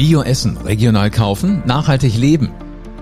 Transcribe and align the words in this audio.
Bio 0.00 0.22
essen, 0.22 0.56
regional 0.56 1.10
kaufen, 1.10 1.62
nachhaltig 1.66 2.16
leben. 2.16 2.48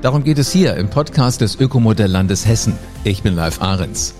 Darum 0.03 0.25
geht 0.25 0.37
es 0.37 0.51
hier 0.51 0.75
im 0.75 0.91
Podcast 0.91 1.41
des 1.41 1.55
Ökomodelllandes 1.55 2.45
Hessen. 2.45 2.73
Ich 3.05 3.23
bin 3.23 3.37
Live 3.37 3.63
Ahrens. 3.63 4.15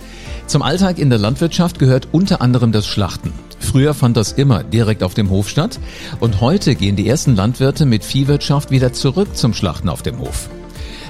Zum 0.47 0.63
Alltag 0.63 1.01
in 1.01 1.11
der 1.11 1.19
Landwirtschaft 1.19 1.81
gehört 1.81 2.07
unter 2.13 2.41
anderem 2.41 2.71
das 2.71 2.87
Schlachten. 2.87 3.33
Früher 3.59 3.95
fand 3.95 4.17
das 4.17 4.31
immer 4.31 4.63
direkt 4.63 5.03
auf 5.03 5.15
dem 5.15 5.29
Hof 5.29 5.49
statt 5.49 5.81
und 6.21 6.41
heute 6.41 6.77
gehen 6.77 6.95
die 6.95 7.09
ersten 7.09 7.35
Landwirte 7.35 7.85
mit 7.85 8.05
Viehwirtschaft 8.05 8.71
wieder 8.71 8.93
zurück 8.93 9.37
zum 9.37 9.55
Schlachten 9.55 9.89
auf 9.89 10.03
dem 10.03 10.21
Hof. 10.21 10.49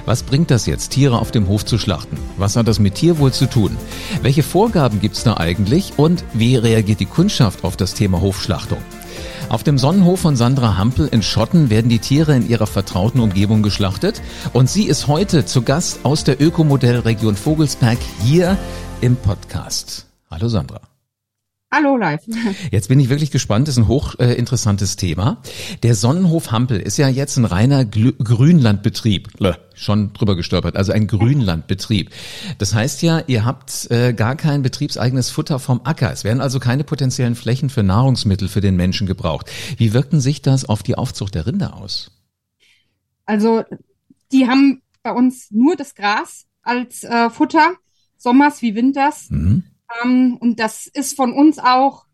Was 0.07 0.23
bringt 0.23 0.49
das 0.49 0.65
jetzt, 0.65 0.89
Tiere 0.89 1.19
auf 1.19 1.29
dem 1.29 1.47
Hof 1.47 1.65
zu 1.65 1.77
schlachten? 1.77 2.17
Was 2.37 2.55
hat 2.55 2.67
das 2.67 2.79
mit 2.79 2.95
Tierwohl 2.95 3.31
zu 3.31 3.47
tun? 3.47 3.77
Welche 4.23 4.41
Vorgaben 4.41 5.01
gibt's 5.01 5.21
da 5.21 5.37
eigentlich 5.37 5.93
und 5.97 6.23
wie 6.33 6.55
reagiert 6.55 6.99
die 6.99 7.05
Kundschaft 7.05 7.63
auf 7.63 7.77
das 7.77 7.93
Thema 7.93 8.21
Hofschlachtung? 8.21 8.79
Auf 9.49 9.63
dem 9.63 9.79
Sonnenhof 9.79 10.19
von 10.19 10.35
Sandra 10.35 10.77
Hampel 10.77 11.07
in 11.07 11.23
Schotten 11.23 11.71
werden 11.71 11.89
die 11.89 11.97
Tiere 11.97 12.35
in 12.35 12.47
ihrer 12.47 12.67
vertrauten 12.67 13.19
Umgebung 13.19 13.63
geschlachtet 13.63 14.21
und 14.53 14.69
sie 14.69 14.83
ist 14.83 15.07
heute 15.07 15.43
zu 15.43 15.63
Gast 15.63 16.01
aus 16.03 16.23
der 16.23 16.39
Ökomodellregion 16.39 17.35
Vogelsberg 17.35 17.97
hier 18.23 18.59
im 19.01 19.15
Podcast. 19.15 20.05
Hallo 20.29 20.49
Sandra. 20.49 20.88
Hallo 21.71 21.97
live. 21.97 22.23
Jetzt 22.71 22.87
bin 22.87 22.99
ich 22.99 23.09
wirklich 23.09 23.29
gespannt, 23.29 23.67
das 23.67 23.75
ist 23.75 23.83
ein 23.83 23.87
hochinteressantes 23.87 24.95
äh, 24.95 24.97
Thema. 24.97 25.39
Der 25.83 25.93
Sonnenhof 25.93 26.51
Hampel 26.51 26.79
ist 26.79 26.97
ja 26.97 27.07
jetzt 27.09 27.37
ein 27.37 27.45
reiner 27.45 27.85
Gl 27.85 28.13
Grünlandbetrieb. 28.13 29.39
Lö, 29.39 29.53
schon 29.75 30.11
drüber 30.13 30.35
gestolpert, 30.35 30.75
also 30.75 30.91
ein 30.93 31.05
Grünlandbetrieb. 31.05 32.09
Das 32.57 32.73
heißt 32.73 33.03
ja, 33.03 33.19
ihr 33.27 33.45
habt 33.45 33.91
äh, 33.91 34.13
gar 34.13 34.35
kein 34.35 34.63
betriebseigenes 34.63 35.29
Futter 35.29 35.59
vom 35.59 35.81
Acker. 35.83 36.11
Es 36.11 36.23
werden 36.23 36.41
also 36.41 36.59
keine 36.59 36.83
potenziellen 36.83 37.35
Flächen 37.35 37.69
für 37.69 37.83
Nahrungsmittel 37.83 38.47
für 38.47 38.61
den 38.61 38.75
Menschen 38.75 39.05
gebraucht. 39.05 39.51
Wie 39.77 39.93
wirken 39.93 40.21
sich 40.21 40.41
das 40.41 40.65
auf 40.65 40.81
die 40.81 40.95
Aufzucht 40.95 41.35
der 41.35 41.45
Rinder 41.45 41.75
aus? 41.75 42.11
Also 43.27 43.63
die 44.31 44.47
haben 44.47 44.81
bei 45.03 45.11
uns 45.11 45.51
nur 45.51 45.75
das 45.75 45.93
Gras 45.93 46.47
als 46.63 47.03
äh, 47.03 47.29
Futter, 47.29 47.75
sommers 48.17 48.63
wie 48.63 48.73
winters. 48.73 49.27
Mhm. 49.29 49.65
Ähm, 50.03 50.37
und 50.39 50.59
das 50.59 50.87
ist 50.87 51.15
von 51.15 51.33
uns 51.33 51.59
auch 51.59 52.05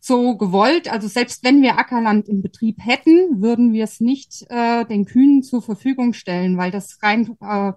so 0.00 0.36
gewollt. 0.36 0.90
Also 0.90 1.08
selbst 1.08 1.44
wenn 1.44 1.62
wir 1.62 1.78
Ackerland 1.78 2.28
im 2.28 2.42
Betrieb 2.42 2.78
hätten, 2.80 3.40
würden 3.40 3.72
wir 3.72 3.84
es 3.84 4.00
nicht 4.00 4.44
äh, 4.48 4.84
den 4.84 5.04
Kühen 5.04 5.42
zur 5.42 5.62
Verfügung 5.62 6.12
stellen, 6.12 6.58
weil 6.58 6.70
das 6.70 6.98
rein 7.02 7.36
äh, 7.40 7.72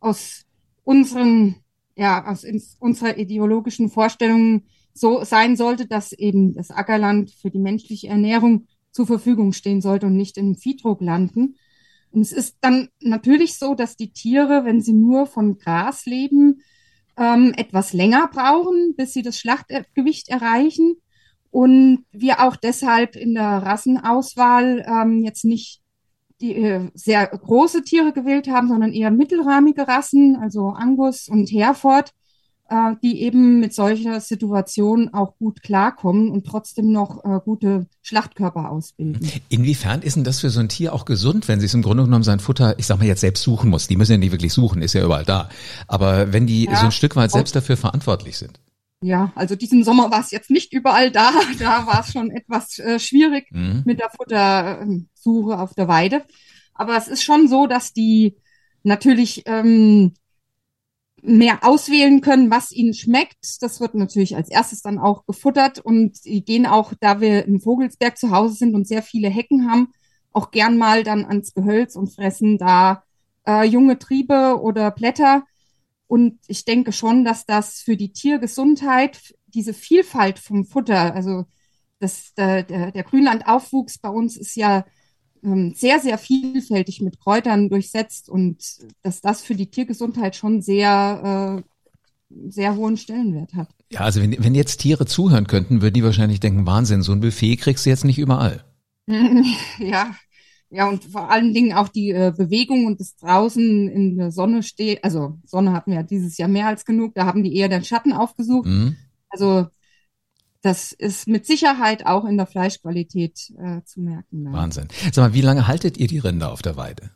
aus 0.00 0.44
unseren, 0.82 1.56
ja, 1.96 2.26
aus 2.26 2.44
unserer 2.80 3.16
ideologischen 3.18 3.88
Vorstellungen 3.88 4.64
so 4.92 5.24
sein 5.24 5.56
sollte, 5.56 5.86
dass 5.86 6.12
eben 6.12 6.54
das 6.54 6.70
Ackerland 6.70 7.30
für 7.30 7.50
die 7.50 7.58
menschliche 7.58 8.08
Ernährung 8.08 8.66
zur 8.90 9.06
Verfügung 9.06 9.52
stehen 9.52 9.80
sollte 9.80 10.06
und 10.06 10.16
nicht 10.16 10.36
im 10.36 10.56
Viehdruck 10.56 11.00
landen. 11.00 11.56
Und 12.10 12.22
es 12.22 12.32
ist 12.32 12.56
dann 12.60 12.88
natürlich 13.00 13.56
so, 13.56 13.74
dass 13.74 13.96
die 13.96 14.12
Tiere, 14.12 14.64
wenn 14.64 14.80
sie 14.80 14.92
nur 14.92 15.26
von 15.26 15.58
Gras 15.58 16.06
leben, 16.06 16.62
ähm, 17.16 17.52
etwas 17.56 17.92
länger 17.92 18.28
brauchen, 18.32 18.94
bis 18.96 19.12
sie 19.12 19.22
das 19.22 19.38
Schlachtgewicht 19.38 20.28
erreichen. 20.28 20.96
Und 21.50 22.04
wir 22.10 22.40
auch 22.40 22.56
deshalb 22.56 23.14
in 23.14 23.34
der 23.34 23.44
Rassenauswahl 23.44 24.84
ähm, 24.88 25.22
jetzt 25.22 25.44
nicht 25.44 25.80
die 26.40 26.56
äh, 26.56 26.90
sehr 26.94 27.26
große 27.26 27.84
Tiere 27.84 28.12
gewählt 28.12 28.48
haben, 28.48 28.68
sondern 28.68 28.92
eher 28.92 29.10
mittelrahmige 29.10 29.86
Rassen, 29.86 30.36
also 30.36 30.68
Angus 30.70 31.28
und 31.28 31.46
Hereford, 31.50 32.10
äh, 32.68 32.94
die 33.02 33.22
eben 33.22 33.60
mit 33.60 33.74
solcher 33.74 34.20
Situation 34.20 35.12
auch 35.12 35.36
gut 35.36 35.62
klarkommen 35.62 36.30
und 36.30 36.46
trotzdem 36.46 36.92
noch 36.92 37.24
äh, 37.24 37.40
gute 37.44 37.86
Schlachtkörper 38.02 38.70
ausbilden. 38.70 39.28
Inwiefern 39.48 40.02
ist 40.02 40.16
denn 40.16 40.24
das 40.24 40.40
für 40.40 40.50
so 40.50 40.60
ein 40.60 40.68
Tier 40.68 40.94
auch 40.94 41.04
gesund, 41.04 41.48
wenn 41.48 41.60
sie 41.60 41.66
es 41.66 41.74
im 41.74 41.82
Grunde 41.82 42.04
genommen 42.04 42.24
sein 42.24 42.40
Futter, 42.40 42.78
ich 42.78 42.86
sag 42.86 42.98
mal 42.98 43.06
jetzt 43.06 43.20
selbst 43.20 43.42
suchen 43.42 43.70
muss? 43.70 43.86
Die 43.86 43.96
müssen 43.96 44.12
ja 44.12 44.18
nicht 44.18 44.32
wirklich 44.32 44.52
suchen, 44.52 44.82
ist 44.82 44.94
ja 44.94 45.04
überall 45.04 45.24
da. 45.24 45.48
Aber 45.88 46.32
wenn 46.32 46.46
die 46.46 46.64
ja, 46.64 46.76
so 46.76 46.86
ein 46.86 46.92
Stück 46.92 47.16
weit 47.16 47.32
selbst 47.32 47.54
dafür 47.54 47.76
verantwortlich 47.76 48.38
sind. 48.38 48.60
Ja, 49.02 49.32
also 49.34 49.54
diesen 49.54 49.84
Sommer 49.84 50.10
war 50.10 50.20
es 50.20 50.30
jetzt 50.30 50.48
nicht 50.50 50.72
überall 50.72 51.10
da. 51.10 51.32
Da 51.58 51.86
war 51.86 52.00
es 52.00 52.12
schon 52.12 52.30
etwas 52.30 52.78
äh, 52.78 52.98
schwierig 52.98 53.46
mhm. 53.50 53.82
mit 53.84 54.00
der 54.00 54.08
Futtersuche 54.08 55.58
auf 55.58 55.74
der 55.74 55.88
Weide. 55.88 56.24
Aber 56.72 56.96
es 56.96 57.08
ist 57.08 57.22
schon 57.22 57.46
so, 57.46 57.66
dass 57.66 57.92
die 57.92 58.36
natürlich 58.82 59.42
ähm, 59.46 60.14
mehr 61.24 61.60
auswählen 61.62 62.20
können, 62.20 62.50
was 62.50 62.70
ihnen 62.70 62.94
schmeckt. 62.94 63.62
Das 63.62 63.80
wird 63.80 63.94
natürlich 63.94 64.36
als 64.36 64.50
erstes 64.50 64.82
dann 64.82 64.98
auch 64.98 65.24
gefuttert 65.26 65.78
und 65.78 66.24
die 66.24 66.44
gehen 66.44 66.66
auch, 66.66 66.92
da 67.00 67.20
wir 67.20 67.46
im 67.46 67.60
Vogelsberg 67.60 68.18
zu 68.18 68.30
Hause 68.30 68.54
sind 68.54 68.74
und 68.74 68.86
sehr 68.86 69.02
viele 69.02 69.28
Hecken 69.28 69.70
haben, 69.70 69.88
auch 70.32 70.50
gern 70.50 70.76
mal 70.76 71.02
dann 71.02 71.24
ans 71.24 71.54
Gehölz 71.54 71.96
und 71.96 72.12
fressen 72.12 72.58
da 72.58 73.04
äh, 73.46 73.64
junge 73.64 73.98
Triebe 73.98 74.60
oder 74.60 74.90
Blätter. 74.90 75.44
Und 76.06 76.38
ich 76.46 76.64
denke 76.64 76.92
schon, 76.92 77.24
dass 77.24 77.46
das 77.46 77.80
für 77.80 77.96
die 77.96 78.12
Tiergesundheit, 78.12 79.34
diese 79.46 79.72
Vielfalt 79.72 80.38
vom 80.38 80.64
Futter, 80.64 81.14
also 81.14 81.44
das, 82.00 82.34
der, 82.34 82.64
der, 82.64 82.92
der 82.92 83.02
Grünlandaufwuchs 83.02 83.98
bei 83.98 84.10
uns 84.10 84.36
ist 84.36 84.56
ja 84.56 84.84
sehr, 85.74 86.00
sehr 86.00 86.18
vielfältig 86.18 87.00
mit 87.00 87.20
Kräutern 87.20 87.68
durchsetzt 87.68 88.28
und 88.28 88.64
dass 89.02 89.20
das 89.20 89.42
für 89.42 89.54
die 89.54 89.70
Tiergesundheit 89.70 90.36
schon 90.36 90.62
sehr, 90.62 91.62
äh, 91.64 92.48
sehr 92.48 92.76
hohen 92.76 92.96
Stellenwert 92.96 93.54
hat. 93.54 93.68
Ja, 93.90 94.00
also 94.00 94.22
wenn, 94.22 94.42
wenn 94.42 94.54
jetzt 94.54 94.78
Tiere 94.78 95.06
zuhören 95.06 95.46
könnten, 95.46 95.82
würden 95.82 95.94
die 95.94 96.04
wahrscheinlich 96.04 96.40
denken, 96.40 96.66
Wahnsinn, 96.66 97.02
so 97.02 97.12
ein 97.12 97.20
Buffet 97.20 97.56
kriegst 97.56 97.84
du 97.84 97.90
jetzt 97.90 98.04
nicht 98.04 98.18
überall. 98.18 98.64
ja, 99.78 100.14
ja, 100.70 100.88
und 100.88 101.04
vor 101.04 101.30
allen 101.30 101.52
Dingen 101.52 101.74
auch 101.74 101.88
die 101.88 102.10
äh, 102.10 102.32
Bewegung 102.36 102.86
und 102.86 102.98
das 102.98 103.14
draußen 103.16 103.88
in 103.88 104.16
der 104.16 104.32
Sonne 104.32 104.62
steht. 104.62 105.04
Also 105.04 105.38
Sonne 105.44 105.72
hatten 105.72 105.90
wir 105.90 105.98
ja 105.98 106.02
dieses 106.02 106.38
Jahr 106.38 106.48
mehr 106.48 106.66
als 106.66 106.84
genug, 106.84 107.14
da 107.14 107.26
haben 107.26 107.44
die 107.44 107.54
eher 107.54 107.68
den 107.68 107.84
Schatten 107.84 108.12
aufgesucht. 108.12 108.66
Mhm. 108.66 108.96
Also 109.28 109.66
das 110.64 110.92
ist 110.92 111.28
mit 111.28 111.44
Sicherheit 111.44 112.06
auch 112.06 112.24
in 112.24 112.38
der 112.38 112.46
Fleischqualität 112.46 113.52
äh, 113.58 113.82
zu 113.84 114.00
merken. 114.00 114.46
Ja. 114.46 114.52
Wahnsinn. 114.52 114.88
Sag 115.12 115.18
mal, 115.18 115.34
wie 115.34 115.42
lange 115.42 115.66
haltet 115.66 115.98
ihr 115.98 116.08
die 116.08 116.18
Rinder 116.18 116.50
auf 116.50 116.62
der 116.62 116.76
Weide? 116.76 117.10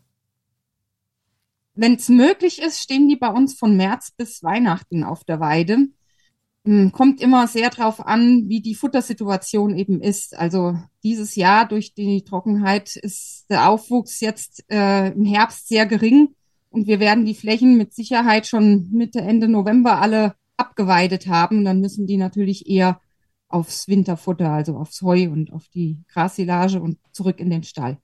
Wenn 1.75 1.95
es 1.95 2.11
möglich 2.11 2.61
ist, 2.61 2.81
stehen 2.81 3.09
die 3.09 3.17
bei 3.17 3.29
uns 3.29 3.55
von 3.55 3.75
März 3.75 4.11
bis 4.11 4.43
Weihnachten 4.43 5.03
auf 5.03 5.25
der 5.25 5.41
Weide. 5.41 5.89
Hm, 6.67 6.93
kommt 6.93 7.23
immer 7.23 7.47
sehr 7.47 7.71
drauf 7.71 8.05
an, 8.05 8.51
wie 8.51 8.61
die 8.61 8.75
Futtersituation 8.75 9.79
eben 9.79 10.03
ist. 10.03 10.37
Also 10.37 10.79
dieses 11.03 11.35
Jahr 11.35 11.67
durch 11.67 11.95
die 11.95 12.25
Trockenheit 12.25 12.97
ist 12.97 13.47
der 13.49 13.71
Aufwuchs 13.71 14.21
jetzt 14.21 14.63
äh, 14.71 15.13
im 15.13 15.25
Herbst 15.25 15.69
sehr 15.69 15.87
gering 15.87 16.35
und 16.69 16.87
wir 16.87 17.01
werden 17.01 17.25
die 17.25 17.35
Flächen 17.35 17.79
mit 17.79 17.95
Sicherheit 17.95 18.47
schon 18.47 18.91
Mitte, 18.91 19.21
Ende 19.21 19.49
November 19.49 20.03
alle 20.03 20.35
abgeweidet 20.59 21.29
haben. 21.29 21.65
Dann 21.65 21.81
müssen 21.81 22.07
die 22.07 22.19
natürlich 22.19 22.69
eher 22.69 23.01
aufs 23.49 23.89
Winterfutter, 23.89 24.51
also 24.51 24.77
aufs 24.77 25.03
Heu 25.03 25.29
und 25.31 25.53
auf 25.53 25.69
die 25.69 26.03
Grassilage 26.13 26.81
und 26.81 26.99
zurück 27.13 27.41
in 27.41 27.51
den 27.51 27.63
Stall. 27.63 27.99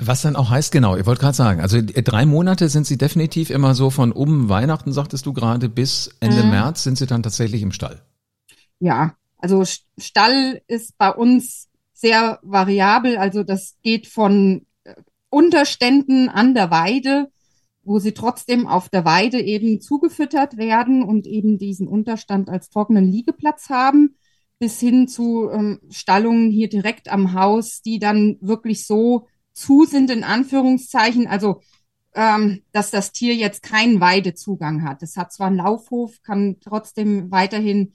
Was 0.00 0.22
dann 0.22 0.36
auch 0.36 0.50
heißt, 0.50 0.70
genau, 0.70 0.96
ihr 0.96 1.06
wollt 1.06 1.18
gerade 1.18 1.36
sagen, 1.36 1.60
also 1.60 1.80
drei 1.82 2.24
Monate 2.24 2.68
sind 2.68 2.86
sie 2.86 2.98
definitiv 2.98 3.50
immer 3.50 3.74
so 3.74 3.90
von 3.90 4.12
um 4.12 4.48
Weihnachten, 4.48 4.92
sagtest 4.92 5.26
du 5.26 5.32
gerade, 5.32 5.68
bis 5.68 6.14
Ende 6.20 6.44
mhm. 6.44 6.50
März 6.50 6.84
sind 6.84 6.98
sie 6.98 7.06
dann 7.06 7.24
tatsächlich 7.24 7.62
im 7.62 7.72
Stall. 7.72 8.00
Ja, 8.78 9.14
also 9.38 9.64
Stall 9.98 10.62
ist 10.68 10.96
bei 10.98 11.10
uns 11.10 11.68
sehr 11.92 12.38
variabel, 12.42 13.16
also 13.18 13.42
das 13.42 13.76
geht 13.82 14.06
von 14.06 14.66
äh, 14.84 14.94
Unterständen 15.30 16.28
an 16.28 16.54
der 16.54 16.70
Weide, 16.70 17.32
wo 17.82 17.98
sie 17.98 18.12
trotzdem 18.12 18.68
auf 18.68 18.88
der 18.88 19.04
Weide 19.04 19.40
eben 19.40 19.80
zugefüttert 19.80 20.58
werden 20.58 21.02
und 21.02 21.26
eben 21.26 21.58
diesen 21.58 21.88
Unterstand 21.88 22.48
als 22.48 22.70
trockenen 22.70 23.10
Liegeplatz 23.10 23.68
haben, 23.68 24.14
bis 24.58 24.80
hin 24.80 25.08
zu 25.08 25.50
ähm, 25.50 25.80
Stallungen 25.90 26.50
hier 26.50 26.68
direkt 26.68 27.08
am 27.08 27.32
Haus, 27.32 27.80
die 27.82 27.98
dann 27.98 28.36
wirklich 28.40 28.86
so 28.86 29.26
zu 29.52 29.84
sind, 29.84 30.10
in 30.10 30.24
Anführungszeichen. 30.24 31.26
Also, 31.26 31.60
ähm, 32.14 32.62
dass 32.72 32.90
das 32.90 33.12
Tier 33.12 33.34
jetzt 33.34 33.62
keinen 33.62 34.00
Weidezugang 34.00 34.84
hat. 34.84 35.02
Es 35.02 35.16
hat 35.16 35.32
zwar 35.32 35.48
einen 35.48 35.56
Laufhof, 35.58 36.20
kann 36.22 36.56
trotzdem 36.60 37.30
weiterhin 37.30 37.92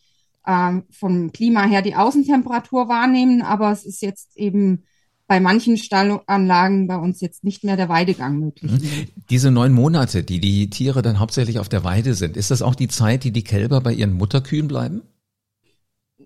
ähm, 0.47 0.83
vom 0.89 1.31
Klima 1.31 1.63
her 1.63 1.81
die 1.81 1.95
Außentemperatur 1.95 2.87
wahrnehmen, 2.87 3.41
aber 3.41 3.71
es 3.71 3.85
ist 3.85 4.01
jetzt 4.01 4.37
eben 4.37 4.83
bei 5.27 5.39
manchen 5.39 5.77
Stallanlagen 5.77 6.87
bei 6.87 6.97
uns 6.97 7.21
jetzt 7.21 7.43
nicht 7.43 7.63
mehr 7.63 7.77
der 7.77 7.89
Weidegang 7.89 8.39
möglich. 8.39 8.71
Mhm. 8.71 9.07
Diese 9.29 9.51
neun 9.51 9.73
Monate, 9.73 10.23
die 10.23 10.39
die 10.39 10.69
Tiere 10.69 11.01
dann 11.01 11.19
hauptsächlich 11.19 11.59
auf 11.59 11.69
der 11.69 11.83
Weide 11.83 12.13
sind, 12.13 12.37
ist 12.37 12.51
das 12.51 12.61
auch 12.61 12.75
die 12.75 12.89
Zeit, 12.89 13.23
die 13.23 13.31
die 13.31 13.43
Kälber 13.43 13.81
bei 13.81 13.93
ihren 13.93 14.13
Mutterkühen 14.13 14.67
bleiben? 14.67 15.01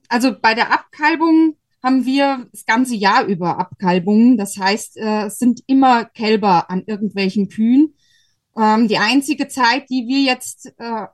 Also 0.08 0.34
bei 0.40 0.54
der 0.54 0.72
Abkalbung 0.72 1.58
haben 1.84 2.06
wir 2.06 2.48
das 2.52 2.66
ganze 2.66 2.96
Jahr 2.96 3.26
über 3.26 3.60
Abkalbungen. 3.60 4.38
Das 4.38 4.58
heißt, 4.58 4.98
äh, 4.98 5.26
es 5.26 5.40
sind 5.40 5.62
immer 5.68 6.06
Kälber 6.06 6.70
an 6.70 6.84
irgendwelchen 6.86 7.50
Kühen. 7.50 7.96
Ähm, 8.58 8.88
die 8.88 8.98
einzige 8.98 9.48
Zeit, 9.48 9.90
die 9.90 10.08
wir 10.08 10.22
jetzt 10.22 10.74
äh, 10.78 11.08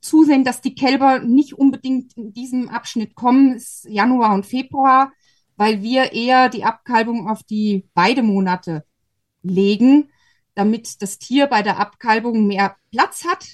zusehen, 0.00 0.44
dass 0.44 0.60
die 0.60 0.74
Kälber 0.74 1.20
nicht 1.20 1.54
unbedingt 1.54 2.16
in 2.16 2.32
diesem 2.32 2.68
Abschnitt 2.68 3.14
kommen, 3.14 3.54
ist 3.54 3.86
Januar 3.88 4.34
und 4.34 4.46
Februar, 4.46 5.12
weil 5.56 5.82
wir 5.82 6.12
eher 6.12 6.48
die 6.48 6.64
Abkalbung 6.64 7.28
auf 7.28 7.42
die 7.42 7.88
Weidemonate 7.94 8.84
legen, 9.42 10.10
damit 10.54 11.00
das 11.02 11.18
Tier 11.18 11.46
bei 11.46 11.62
der 11.62 11.78
Abkalbung 11.78 12.46
mehr 12.46 12.76
Platz 12.90 13.24
hat, 13.24 13.46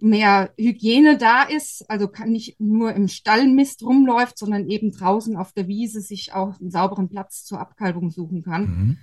mehr 0.00 0.52
Hygiene 0.58 1.16
da 1.18 1.44
ist, 1.44 1.88
also 1.88 2.08
kann 2.08 2.30
nicht 2.30 2.60
nur 2.60 2.92
im 2.92 3.08
Stallmist 3.08 3.82
rumläuft, 3.82 4.38
sondern 4.38 4.68
eben 4.68 4.92
draußen 4.92 5.36
auf 5.36 5.52
der 5.52 5.68
Wiese 5.68 6.00
sich 6.00 6.32
auch 6.32 6.60
einen 6.60 6.70
sauberen 6.70 7.08
Platz 7.08 7.44
zur 7.44 7.60
Abkalbung 7.60 8.10
suchen 8.10 8.42
kann. 8.42 8.62
Mhm. 8.62 8.98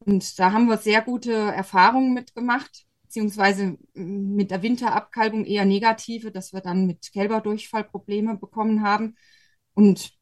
Und 0.00 0.38
da 0.38 0.52
haben 0.52 0.68
wir 0.68 0.78
sehr 0.78 1.02
gute 1.02 1.32
Erfahrungen 1.32 2.14
mitgemacht, 2.14 2.86
beziehungsweise 3.02 3.76
mit 3.94 4.50
der 4.50 4.62
Winterabkalbung 4.62 5.44
eher 5.44 5.64
negative, 5.64 6.30
dass 6.30 6.52
wir 6.52 6.60
dann 6.60 6.86
mit 6.86 7.12
Kälberdurchfall 7.12 7.84
Probleme 7.84 8.36
bekommen 8.36 8.82
haben. 8.82 9.16
Und 9.74 10.12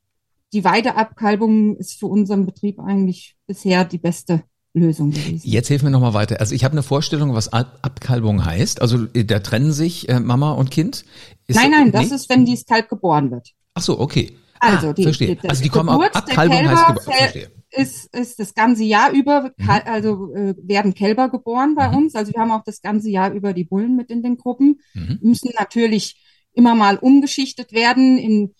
die 0.52 0.64
Weideabkalbung 0.64 1.76
ist 1.76 1.98
für 1.98 2.06
unseren 2.06 2.46
Betrieb 2.46 2.78
eigentlich 2.80 3.36
bisher 3.46 3.84
die 3.84 3.98
beste 3.98 4.44
Lösung 4.76 5.10
gewesen. 5.10 5.40
Jetzt 5.44 5.68
hilf 5.68 5.82
mir 5.82 5.90
nochmal 5.90 6.14
weiter. 6.14 6.40
Also 6.40 6.54
ich 6.54 6.64
habe 6.64 6.72
eine 6.72 6.82
Vorstellung, 6.82 7.34
was 7.34 7.52
Ab 7.52 7.78
Abkalbung 7.82 8.44
heißt. 8.44 8.80
Also 8.80 9.06
äh, 9.14 9.24
da 9.24 9.40
trennen 9.40 9.72
sich 9.72 10.08
äh, 10.08 10.20
Mama 10.20 10.52
und 10.52 10.70
Kind. 10.70 11.04
Ist 11.46 11.56
nein, 11.56 11.70
nein, 11.70 11.92
das 11.92 12.10
ist, 12.10 12.28
wenn 12.28 12.44
dieses 12.44 12.66
Kalb 12.66 12.88
geboren 12.88 13.30
wird. 13.30 13.50
Ach 13.74 13.82
so, 13.82 13.98
okay. 13.98 14.32
Also 14.60 14.88
ah, 14.88 14.92
die, 14.92 15.02
verstehe. 15.02 15.36
Die, 15.36 15.48
also 15.48 15.62
die 15.62 15.68
kommen 15.68 15.90
Geburt 15.90 16.14
Abkalbung 16.14 16.68
heißt 16.68 16.86
Geburt. 16.86 17.04
Verstehe. 17.04 17.50
Ist, 17.70 18.14
ist 18.14 18.38
das 18.38 18.54
ganze 18.54 18.84
Jahr 18.84 19.10
über, 19.12 19.52
mhm. 19.56 19.70
also 19.84 20.32
äh, 20.34 20.54
werden 20.62 20.94
Kälber 20.94 21.28
geboren 21.28 21.74
bei 21.74 21.88
mhm. 21.88 21.96
uns. 21.96 22.14
Also 22.14 22.32
wir 22.32 22.40
haben 22.40 22.52
auch 22.52 22.64
das 22.64 22.80
ganze 22.80 23.10
Jahr 23.10 23.32
über 23.32 23.52
die 23.52 23.64
Bullen 23.64 23.96
mit 23.96 24.10
in 24.10 24.22
den 24.22 24.36
Gruppen. 24.36 24.80
Mhm. 24.94 25.18
Müssen 25.20 25.50
natürlich 25.58 26.22
immer 26.52 26.74
mal 26.74 26.96
umgeschichtet 26.96 27.72
werden 27.72 28.18
in 28.18 28.54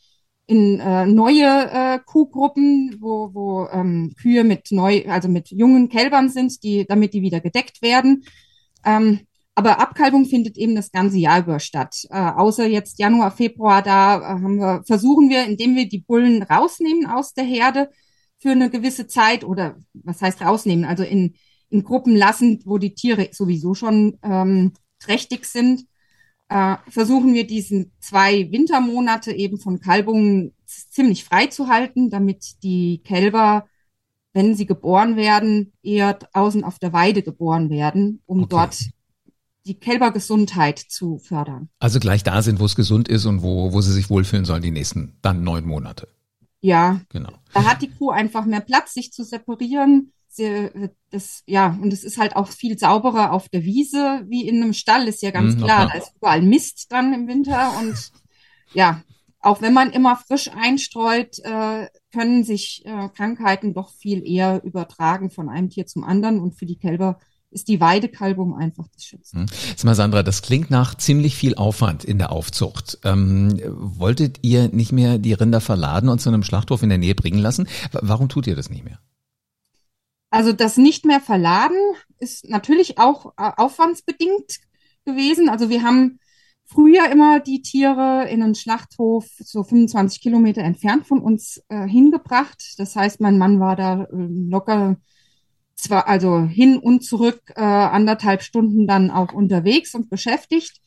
in 0.46 0.78
äh, 0.78 1.06
neue 1.06 1.44
äh, 1.44 1.98
Kuhgruppen, 2.04 2.96
wo, 3.00 3.30
wo 3.34 3.68
ähm, 3.72 4.14
Kühe 4.20 4.44
mit 4.44 4.70
neu, 4.70 5.04
also 5.08 5.28
mit 5.28 5.50
jungen 5.50 5.88
Kälbern 5.88 6.28
sind, 6.28 6.62
die, 6.62 6.86
damit 6.86 7.14
die 7.14 7.22
wieder 7.22 7.40
gedeckt 7.40 7.82
werden. 7.82 8.24
Ähm, 8.84 9.20
aber 9.56 9.80
Abkalbung 9.80 10.26
findet 10.26 10.58
eben 10.58 10.76
das 10.76 10.92
ganze 10.92 11.16
Jahr 11.16 11.40
über 11.40 11.58
statt. 11.58 12.06
Äh, 12.10 12.18
außer 12.18 12.66
jetzt 12.66 12.98
Januar, 12.98 13.30
Februar, 13.30 13.82
da 13.82 14.18
äh, 14.18 14.20
haben 14.20 14.58
wir, 14.58 14.82
versuchen 14.86 15.30
wir, 15.30 15.44
indem 15.44 15.74
wir 15.74 15.88
die 15.88 16.04
Bullen 16.06 16.42
rausnehmen 16.42 17.06
aus 17.06 17.32
der 17.32 17.44
Herde 17.44 17.90
für 18.38 18.50
eine 18.50 18.70
gewisse 18.70 19.06
Zeit 19.06 19.44
oder 19.44 19.76
was 19.94 20.20
heißt 20.20 20.42
rausnehmen, 20.42 20.84
also 20.84 21.02
in, 21.02 21.34
in 21.70 21.82
Gruppen 21.82 22.14
lassen, 22.14 22.60
wo 22.66 22.78
die 22.78 22.94
Tiere 22.94 23.28
sowieso 23.32 23.74
schon 23.74 24.18
ähm, 24.22 24.74
trächtig 25.00 25.46
sind, 25.46 25.86
äh, 26.48 26.76
versuchen 26.88 27.34
wir 27.34 27.46
diesen 27.46 27.92
zwei 27.98 28.50
Wintermonate 28.50 29.32
eben 29.32 29.58
von 29.58 29.80
Kalbungen 29.80 30.52
ziemlich 30.66 31.24
frei 31.24 31.46
zu 31.46 31.68
halten, 31.68 32.10
damit 32.10 32.62
die 32.62 33.02
Kälber, 33.04 33.66
wenn 34.32 34.54
sie 34.54 34.66
geboren 34.66 35.16
werden, 35.16 35.72
eher 35.82 36.14
draußen 36.14 36.64
auf 36.64 36.78
der 36.78 36.92
Weide 36.92 37.22
geboren 37.22 37.70
werden, 37.70 38.22
um 38.26 38.44
okay. 38.44 38.48
dort 38.50 38.78
die 39.66 39.74
Kälbergesundheit 39.74 40.78
zu 40.78 41.18
fördern. 41.18 41.68
Also 41.80 41.98
gleich 41.98 42.22
da 42.22 42.40
sind, 42.42 42.60
wo 42.60 42.66
es 42.66 42.76
gesund 42.76 43.08
ist 43.08 43.26
und 43.26 43.42
wo, 43.42 43.72
wo 43.72 43.80
sie 43.80 43.92
sich 43.92 44.08
wohlfühlen 44.08 44.44
sollen, 44.44 44.62
die 44.62 44.70
nächsten 44.70 45.18
dann 45.22 45.42
neun 45.42 45.66
Monate. 45.66 46.08
Ja, 46.60 47.00
genau. 47.08 47.32
Da 47.52 47.64
hat 47.64 47.82
die 47.82 47.90
Kuh 47.90 48.10
einfach 48.10 48.44
mehr 48.44 48.60
Platz, 48.60 48.94
sich 48.94 49.12
zu 49.12 49.24
separieren 49.24 50.12
das, 51.10 51.42
ja, 51.46 51.78
und 51.80 51.92
es 51.92 52.04
ist 52.04 52.18
halt 52.18 52.36
auch 52.36 52.48
viel 52.48 52.78
sauberer 52.78 53.32
auf 53.32 53.48
der 53.48 53.64
Wiese 53.64 54.24
wie 54.28 54.46
in 54.46 54.62
einem 54.62 54.72
Stall, 54.72 55.08
ist 55.08 55.22
ja 55.22 55.30
ganz 55.30 55.56
mhm, 55.56 55.62
klar. 55.62 55.88
Da 55.92 55.98
ist 55.98 56.12
überall 56.16 56.42
Mist 56.42 56.86
dann 56.90 57.12
im 57.12 57.28
Winter 57.28 57.72
und 57.78 58.12
ja, 58.74 59.02
auch 59.40 59.62
wenn 59.62 59.72
man 59.72 59.90
immer 59.90 60.16
frisch 60.16 60.50
einstreut, 60.52 61.38
äh, 61.40 61.88
können 62.12 62.44
sich 62.44 62.82
äh, 62.84 63.08
Krankheiten 63.10 63.74
doch 63.74 63.90
viel 63.90 64.26
eher 64.26 64.62
übertragen 64.64 65.30
von 65.30 65.48
einem 65.48 65.70
Tier 65.70 65.86
zum 65.86 66.04
anderen 66.04 66.40
und 66.40 66.56
für 66.56 66.66
die 66.66 66.78
Kälber 66.78 67.20
ist 67.50 67.68
die 67.68 67.80
Weidekalbung 67.80 68.56
einfach 68.56 68.86
das 68.92 69.04
Schützen. 69.04 69.40
Hm. 69.40 69.46
Sag 69.76 69.84
mal, 69.84 69.94
Sandra, 69.94 70.22
das 70.22 70.42
klingt 70.42 70.70
nach 70.70 70.94
ziemlich 70.96 71.36
viel 71.36 71.54
Aufwand 71.54 72.04
in 72.04 72.18
der 72.18 72.32
Aufzucht. 72.32 72.98
Ähm, 73.04 73.58
wolltet 73.66 74.40
ihr 74.42 74.68
nicht 74.68 74.92
mehr 74.92 75.18
die 75.18 75.32
Rinder 75.32 75.60
verladen 75.60 76.08
und 76.08 76.20
zu 76.20 76.28
einem 76.28 76.42
Schlachthof 76.42 76.82
in 76.82 76.88
der 76.88 76.98
Nähe 76.98 77.14
bringen 77.14 77.38
lassen? 77.38 77.68
Warum 77.92 78.28
tut 78.28 78.46
ihr 78.46 78.56
das 78.56 78.68
nicht 78.68 78.84
mehr? 78.84 78.98
Also 80.30 80.52
das 80.52 80.76
nicht 80.76 81.04
mehr 81.04 81.20
verladen 81.20 81.78
ist 82.18 82.48
natürlich 82.48 82.98
auch 82.98 83.32
äh, 83.36 83.52
aufwandsbedingt 83.56 84.58
gewesen. 85.04 85.48
Also 85.48 85.70
wir 85.70 85.82
haben 85.82 86.18
früher 86.64 87.10
immer 87.10 87.40
die 87.40 87.62
Tiere 87.62 88.28
in 88.28 88.42
einen 88.42 88.54
Schlachthof 88.54 89.26
so 89.38 89.62
25 89.62 90.20
Kilometer 90.20 90.62
entfernt 90.62 91.06
von 91.06 91.20
uns 91.20 91.62
äh, 91.68 91.86
hingebracht. 91.86 92.74
Das 92.78 92.96
heißt, 92.96 93.20
mein 93.20 93.38
Mann 93.38 93.60
war 93.60 93.76
da 93.76 94.04
äh, 94.04 94.06
locker 94.10 94.96
zwar 95.76 96.08
also 96.08 96.42
hin 96.42 96.78
und 96.78 97.04
zurück 97.04 97.52
äh, 97.54 97.60
anderthalb 97.60 98.42
Stunden 98.42 98.86
dann 98.86 99.10
auch 99.10 99.32
unterwegs 99.32 99.94
und 99.94 100.10
beschäftigt. 100.10 100.80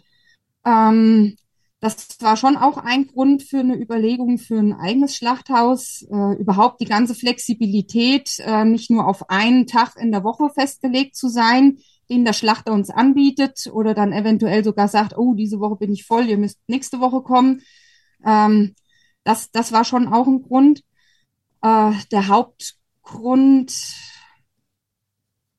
Ähm, 0.66 1.38
das 1.82 2.08
war 2.20 2.36
schon 2.36 2.58
auch 2.58 2.78
ein 2.78 3.08
Grund 3.08 3.44
für 3.44 3.60
eine 3.60 3.80
Überlegung 3.80 4.38
für 4.38 4.60
ein 4.60 4.74
eigenes 4.74 5.16
Schlachthaus. 5.16 6.06
Äh, 6.12 6.36
überhaupt 6.38 6.82
die 6.82 6.86
ganze 6.86 7.16
Flexibilität, 7.16 8.40
äh, 8.40 8.66
nicht 8.66 8.90
nur 8.90 9.08
auf 9.08 9.30
einen 9.30 9.66
Tag 9.66 9.96
in 9.96 10.12
der 10.12 10.26
Woche 10.26 10.50
festgelegt 10.50 11.16
zu 11.16 11.30
sein, 11.30 11.78
den 12.10 12.26
der 12.26 12.34
Schlachter 12.34 12.74
uns 12.74 12.90
anbietet 12.90 13.70
oder 13.72 13.94
dann 13.94 14.12
eventuell 14.12 14.64
sogar 14.64 14.90
sagt, 14.90 15.18
oh, 15.18 15.36
diese 15.36 15.60
Woche 15.62 15.78
bin 15.78 15.94
ich 15.94 16.06
voll, 16.06 16.28
ihr 16.28 16.38
müsst 16.38 16.60
nächste 16.68 17.00
Woche 17.00 17.22
kommen. 17.22 17.62
Ähm, 18.26 18.76
das, 19.24 19.52
das 19.52 19.72
war 19.72 19.86
schon 19.86 20.08
auch 20.08 20.28
ein 20.28 20.42
Grund. 20.42 20.82
Äh, 21.62 21.92
der 22.12 22.28
Hauptgrund, 22.28 23.74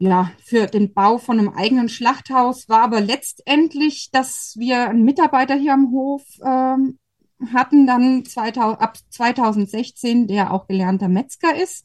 ja, 0.01 0.33
für 0.43 0.67
den 0.67 0.95
Bau 0.95 1.19
von 1.19 1.39
einem 1.39 1.51
eigenen 1.51 1.91
Schlachthaus 1.91 2.71
war 2.71 2.83
aber 2.83 3.03
letztendlich, 3.03 4.09
dass 4.11 4.55
wir 4.59 4.89
einen 4.89 5.05
Mitarbeiter 5.05 5.55
hier 5.55 5.75
am 5.75 5.93
Hof 5.93 6.23
ähm, 6.43 6.99
hatten, 7.53 7.87
dann 7.87 8.25
2000, 8.25 8.81
ab 8.81 8.97
2016, 9.11 10.27
der 10.27 10.55
auch 10.55 10.67
gelernter 10.67 11.09
Metzger 11.09 11.55
ist. 11.55 11.85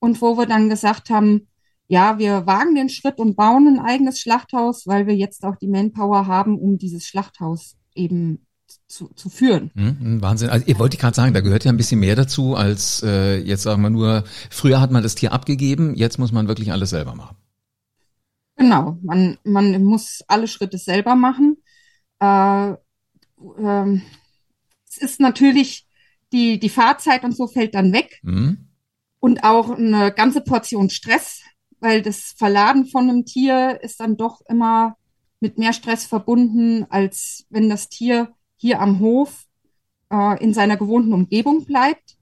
Und 0.00 0.22
wo 0.22 0.38
wir 0.38 0.46
dann 0.46 0.70
gesagt 0.70 1.10
haben, 1.10 1.46
ja, 1.88 2.18
wir 2.18 2.46
wagen 2.46 2.74
den 2.74 2.88
Schritt 2.88 3.18
und 3.18 3.36
bauen 3.36 3.68
ein 3.68 3.78
eigenes 3.78 4.18
Schlachthaus, 4.18 4.86
weil 4.86 5.06
wir 5.06 5.14
jetzt 5.14 5.44
auch 5.44 5.56
die 5.56 5.68
Manpower 5.68 6.26
haben, 6.26 6.58
um 6.58 6.78
dieses 6.78 7.06
Schlachthaus 7.06 7.76
eben 7.94 8.46
zu, 8.88 9.08
zu 9.14 9.28
führen. 9.28 9.70
Mhm, 9.74 10.22
Wahnsinn. 10.22 10.48
Also 10.48 10.64
ihr 10.66 10.78
wollte 10.78 10.96
gerade 10.96 11.14
sagen, 11.14 11.34
da 11.34 11.42
gehört 11.42 11.64
ja 11.64 11.70
ein 11.70 11.76
bisschen 11.76 12.00
mehr 12.00 12.16
dazu, 12.16 12.56
als 12.56 13.02
äh, 13.02 13.36
jetzt 13.36 13.62
sagen 13.62 13.82
wir 13.82 13.90
nur, 13.90 14.24
früher 14.48 14.80
hat 14.80 14.90
man 14.90 15.02
das 15.02 15.16
Tier 15.16 15.32
abgegeben, 15.32 15.94
jetzt 15.94 16.18
muss 16.18 16.32
man 16.32 16.48
wirklich 16.48 16.72
alles 16.72 16.88
selber 16.88 17.14
machen. 17.14 17.36
Genau, 18.62 18.96
man, 19.02 19.38
man 19.42 19.82
muss 19.82 20.22
alle 20.28 20.46
Schritte 20.46 20.78
selber 20.78 21.16
machen. 21.16 21.56
Äh, 22.20 22.70
äh, 22.70 24.00
es 24.88 24.98
ist 24.98 25.18
natürlich, 25.18 25.88
die, 26.32 26.60
die 26.60 26.68
Fahrzeit 26.68 27.24
und 27.24 27.36
so 27.36 27.48
fällt 27.48 27.74
dann 27.74 27.92
weg. 27.92 28.20
Mhm. 28.22 28.68
Und 29.18 29.42
auch 29.42 29.70
eine 29.70 30.12
ganze 30.12 30.42
Portion 30.42 30.90
Stress, 30.90 31.42
weil 31.80 32.02
das 32.02 32.34
Verladen 32.36 32.86
von 32.86 33.10
einem 33.10 33.24
Tier 33.24 33.80
ist 33.82 33.98
dann 33.98 34.16
doch 34.16 34.40
immer 34.48 34.96
mit 35.40 35.58
mehr 35.58 35.72
Stress 35.72 36.06
verbunden, 36.06 36.86
als 36.88 37.44
wenn 37.50 37.68
das 37.68 37.88
Tier 37.88 38.32
hier 38.54 38.80
am 38.80 39.00
Hof 39.00 39.44
äh, 40.12 40.40
in 40.40 40.54
seiner 40.54 40.76
gewohnten 40.76 41.12
Umgebung 41.12 41.64
bleibt. 41.64 42.16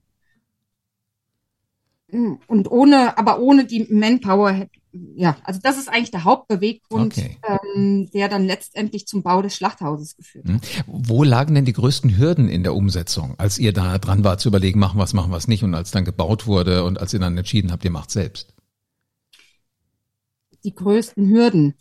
Und 2.11 2.70
ohne, 2.70 3.18
aber 3.18 3.40
ohne 3.40 3.66
die 3.66 3.87
Manpower 3.90 4.70
ja, 4.92 5.37
also 5.44 5.61
das 5.62 5.78
ist 5.78 5.88
eigentlich 5.88 6.11
der 6.11 6.25
Hauptbeweggrund, 6.25 7.16
okay. 7.16 7.38
ähm, 7.47 8.11
der 8.12 8.28
dann 8.28 8.44
letztendlich 8.44 9.06
zum 9.06 9.23
Bau 9.23 9.40
des 9.40 9.54
Schlachthauses 9.54 10.16
geführt 10.16 10.49
hat. 10.49 10.54
Hm. 10.54 10.85
Wo 10.87 11.23
lagen 11.23 11.54
denn 11.54 11.64
die 11.64 11.73
größten 11.73 12.18
Hürden 12.18 12.49
in 12.49 12.64
der 12.64 12.75
Umsetzung, 12.75 13.35
als 13.38 13.59
ihr 13.59 13.73
da 13.73 13.99
dran 13.99 14.25
war 14.25 14.38
zu 14.38 14.49
überlegen, 14.49 14.80
machen 14.80 14.99
wir 14.99 15.04
es, 15.04 15.12
machen 15.12 15.30
wir 15.30 15.37
es 15.37 15.49
nicht 15.49 15.62
und 15.62 15.75
als 15.75 15.92
dann 15.92 16.04
gebaut 16.04 16.47
wurde 16.47 16.85
und 16.85 16.99
als 16.99 17.12
ihr 17.12 17.20
dann 17.20 17.38
entschieden 17.38 17.70
habt, 17.70 17.85
ihr 17.85 17.90
macht 17.90 18.11
selbst? 18.11 18.54
Die 20.64 20.75
größten 20.75 21.28
Hürden. 21.28 21.75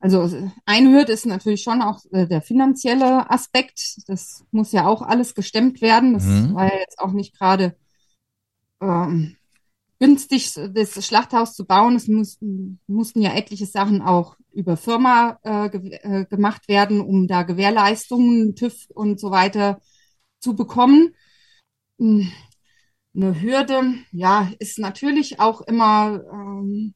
Also 0.00 0.28
eine 0.64 0.92
Hürde 0.92 1.12
ist 1.12 1.26
natürlich 1.26 1.62
schon 1.62 1.82
auch 1.82 2.00
äh, 2.10 2.26
der 2.26 2.42
finanzielle 2.42 3.30
Aspekt. 3.30 3.98
Das 4.08 4.44
muss 4.50 4.72
ja 4.72 4.86
auch 4.86 5.02
alles 5.02 5.34
gestemmt 5.34 5.80
werden. 5.80 6.14
Das 6.14 6.24
mhm. 6.24 6.54
war 6.54 6.64
ja 6.72 6.80
jetzt 6.80 6.98
auch 6.98 7.12
nicht 7.12 7.38
gerade 7.38 7.76
ähm, 8.80 9.36
günstig, 10.02 10.52
das 10.54 11.06
Schlachthaus 11.06 11.54
zu 11.54 11.64
bauen. 11.64 11.94
Es 11.94 12.08
muss, 12.08 12.38
mussten 12.88 13.22
ja 13.22 13.34
etliche 13.34 13.66
Sachen 13.66 14.02
auch 14.02 14.36
über 14.52 14.76
Firma 14.76 15.38
äh, 15.44 15.70
ge 15.70 15.98
äh, 16.02 16.24
gemacht 16.26 16.66
werden, 16.66 17.00
um 17.00 17.28
da 17.28 17.44
Gewährleistungen, 17.44 18.56
TÜV 18.56 18.74
und 18.88 19.20
so 19.20 19.30
weiter 19.30 19.80
zu 20.40 20.56
bekommen. 20.56 21.14
Hm, 22.00 22.32
eine 23.14 23.40
Hürde, 23.40 23.94
ja, 24.10 24.50
ist 24.58 24.80
natürlich 24.80 25.38
auch 25.38 25.60
immer 25.60 26.20
ähm, 26.32 26.94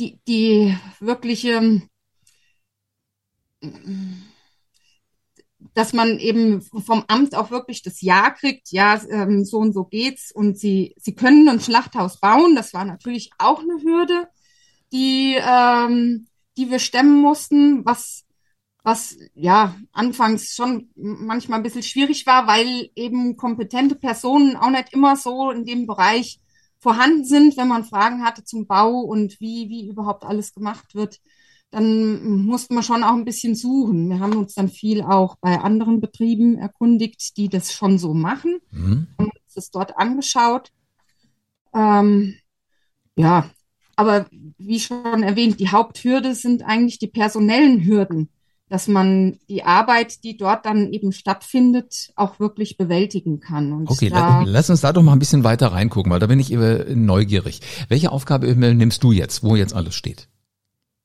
die, 0.00 0.18
die 0.26 0.76
wirkliche 0.98 1.82
dass 5.78 5.92
man 5.92 6.18
eben 6.18 6.60
vom 6.60 7.04
Amt 7.06 7.36
auch 7.36 7.52
wirklich 7.52 7.82
das 7.82 8.00
Ja 8.02 8.30
kriegt, 8.30 8.72
ja, 8.72 9.00
ähm, 9.10 9.44
so 9.44 9.58
und 9.58 9.72
so 9.72 9.84
geht's 9.84 10.32
und 10.32 10.58
sie, 10.58 10.96
sie 10.98 11.14
können 11.14 11.48
ein 11.48 11.60
Schlachthaus 11.60 12.18
bauen. 12.18 12.56
Das 12.56 12.74
war 12.74 12.84
natürlich 12.84 13.30
auch 13.38 13.60
eine 13.60 13.80
Hürde. 13.80 14.28
die, 14.92 15.36
ähm, 15.40 16.26
die 16.56 16.70
wir 16.70 16.80
stemmen 16.80 17.20
mussten, 17.22 17.84
was, 17.84 18.24
was 18.82 19.16
ja 19.34 19.76
anfangs 19.92 20.56
schon 20.56 20.90
manchmal 20.96 21.60
ein 21.60 21.62
bisschen 21.62 21.84
schwierig 21.84 22.26
war, 22.26 22.48
weil 22.48 22.90
eben 22.96 23.36
kompetente 23.36 23.94
Personen 23.94 24.56
auch 24.56 24.70
nicht 24.70 24.92
immer 24.92 25.14
so 25.16 25.52
in 25.52 25.64
dem 25.64 25.86
Bereich 25.86 26.40
vorhanden 26.80 27.24
sind, 27.24 27.56
wenn 27.56 27.68
man 27.68 27.84
Fragen 27.84 28.24
hatte 28.24 28.42
zum 28.44 28.66
Bau 28.66 29.00
und 29.00 29.40
wie, 29.40 29.68
wie 29.68 29.88
überhaupt 29.88 30.24
alles 30.24 30.54
gemacht 30.54 30.96
wird 30.96 31.20
dann 31.70 32.44
mussten 32.46 32.74
wir 32.74 32.82
schon 32.82 33.04
auch 33.04 33.14
ein 33.14 33.24
bisschen 33.24 33.54
suchen. 33.54 34.08
Wir 34.08 34.20
haben 34.20 34.36
uns 34.36 34.54
dann 34.54 34.68
viel 34.68 35.02
auch 35.02 35.36
bei 35.36 35.60
anderen 35.60 36.00
Betrieben 36.00 36.56
erkundigt, 36.56 37.36
die 37.36 37.48
das 37.48 37.72
schon 37.72 37.98
so 37.98 38.14
machen, 38.14 38.58
mhm. 38.70 39.06
haben 39.18 39.30
uns 39.30 39.54
das 39.54 39.70
dort 39.70 39.98
angeschaut. 39.98 40.70
Ähm, 41.74 42.34
ja, 43.16 43.50
aber 43.96 44.26
wie 44.58 44.80
schon 44.80 45.22
erwähnt, 45.22 45.60
die 45.60 45.70
Haupthürde 45.70 46.34
sind 46.34 46.62
eigentlich 46.62 46.98
die 46.98 47.08
personellen 47.08 47.84
Hürden, 47.84 48.28
dass 48.68 48.86
man 48.86 49.38
die 49.48 49.64
Arbeit, 49.64 50.24
die 50.24 50.36
dort 50.36 50.64
dann 50.64 50.92
eben 50.92 51.12
stattfindet, 51.12 52.12
auch 52.16 52.38
wirklich 52.38 52.76
bewältigen 52.76 53.40
kann. 53.40 53.72
Und 53.72 53.90
okay, 53.90 54.08
da, 54.08 54.42
lass 54.46 54.70
uns 54.70 54.82
da 54.82 54.92
doch 54.92 55.02
mal 55.02 55.12
ein 55.12 55.18
bisschen 55.18 55.44
weiter 55.44 55.72
reingucken, 55.72 56.12
weil 56.12 56.20
da 56.20 56.28
bin 56.28 56.38
ich 56.38 56.50
neugierig. 56.50 57.60
Welche 57.88 58.12
Aufgabe 58.12 58.46
nimmst 58.54 59.02
du 59.02 59.12
jetzt, 59.12 59.42
wo 59.42 59.56
jetzt 59.56 59.74
alles 59.74 59.94
steht? 59.94 60.28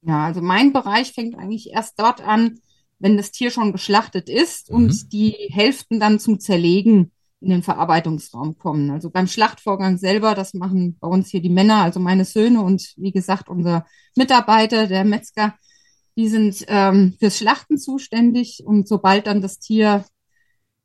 Ja, 0.05 0.25
also 0.25 0.41
mein 0.41 0.73
Bereich 0.73 1.13
fängt 1.13 1.37
eigentlich 1.37 1.71
erst 1.71 1.99
dort 1.99 2.21
an, 2.21 2.59
wenn 2.99 3.17
das 3.17 3.31
Tier 3.31 3.51
schon 3.51 3.71
geschlachtet 3.71 4.29
ist 4.29 4.69
mhm. 4.69 4.75
und 4.75 5.13
die 5.13 5.35
Hälften 5.49 5.99
dann 5.99 6.19
zum 6.19 6.39
Zerlegen 6.39 7.11
in 7.39 7.49
den 7.49 7.63
Verarbeitungsraum 7.63 8.57
kommen. 8.57 8.89
Also 8.89 9.09
beim 9.09 9.27
Schlachtvorgang 9.27 9.97
selber, 9.97 10.33
das 10.33 10.53
machen 10.53 10.97
bei 10.99 11.07
uns 11.07 11.29
hier 11.29 11.41
die 11.41 11.49
Männer, 11.49 11.83
also 11.83 11.99
meine 11.99 12.25
Söhne 12.25 12.61
und 12.61 12.93
wie 12.95 13.11
gesagt 13.11 13.49
unser 13.49 13.85
Mitarbeiter, 14.15 14.87
der 14.87 15.03
Metzger, 15.03 15.53
die 16.15 16.29
sind 16.29 16.63
ähm, 16.67 17.15
fürs 17.19 17.37
Schlachten 17.37 17.77
zuständig 17.77 18.63
und 18.65 18.87
sobald 18.87 19.27
dann 19.27 19.41
das 19.41 19.59
Tier, 19.59 20.05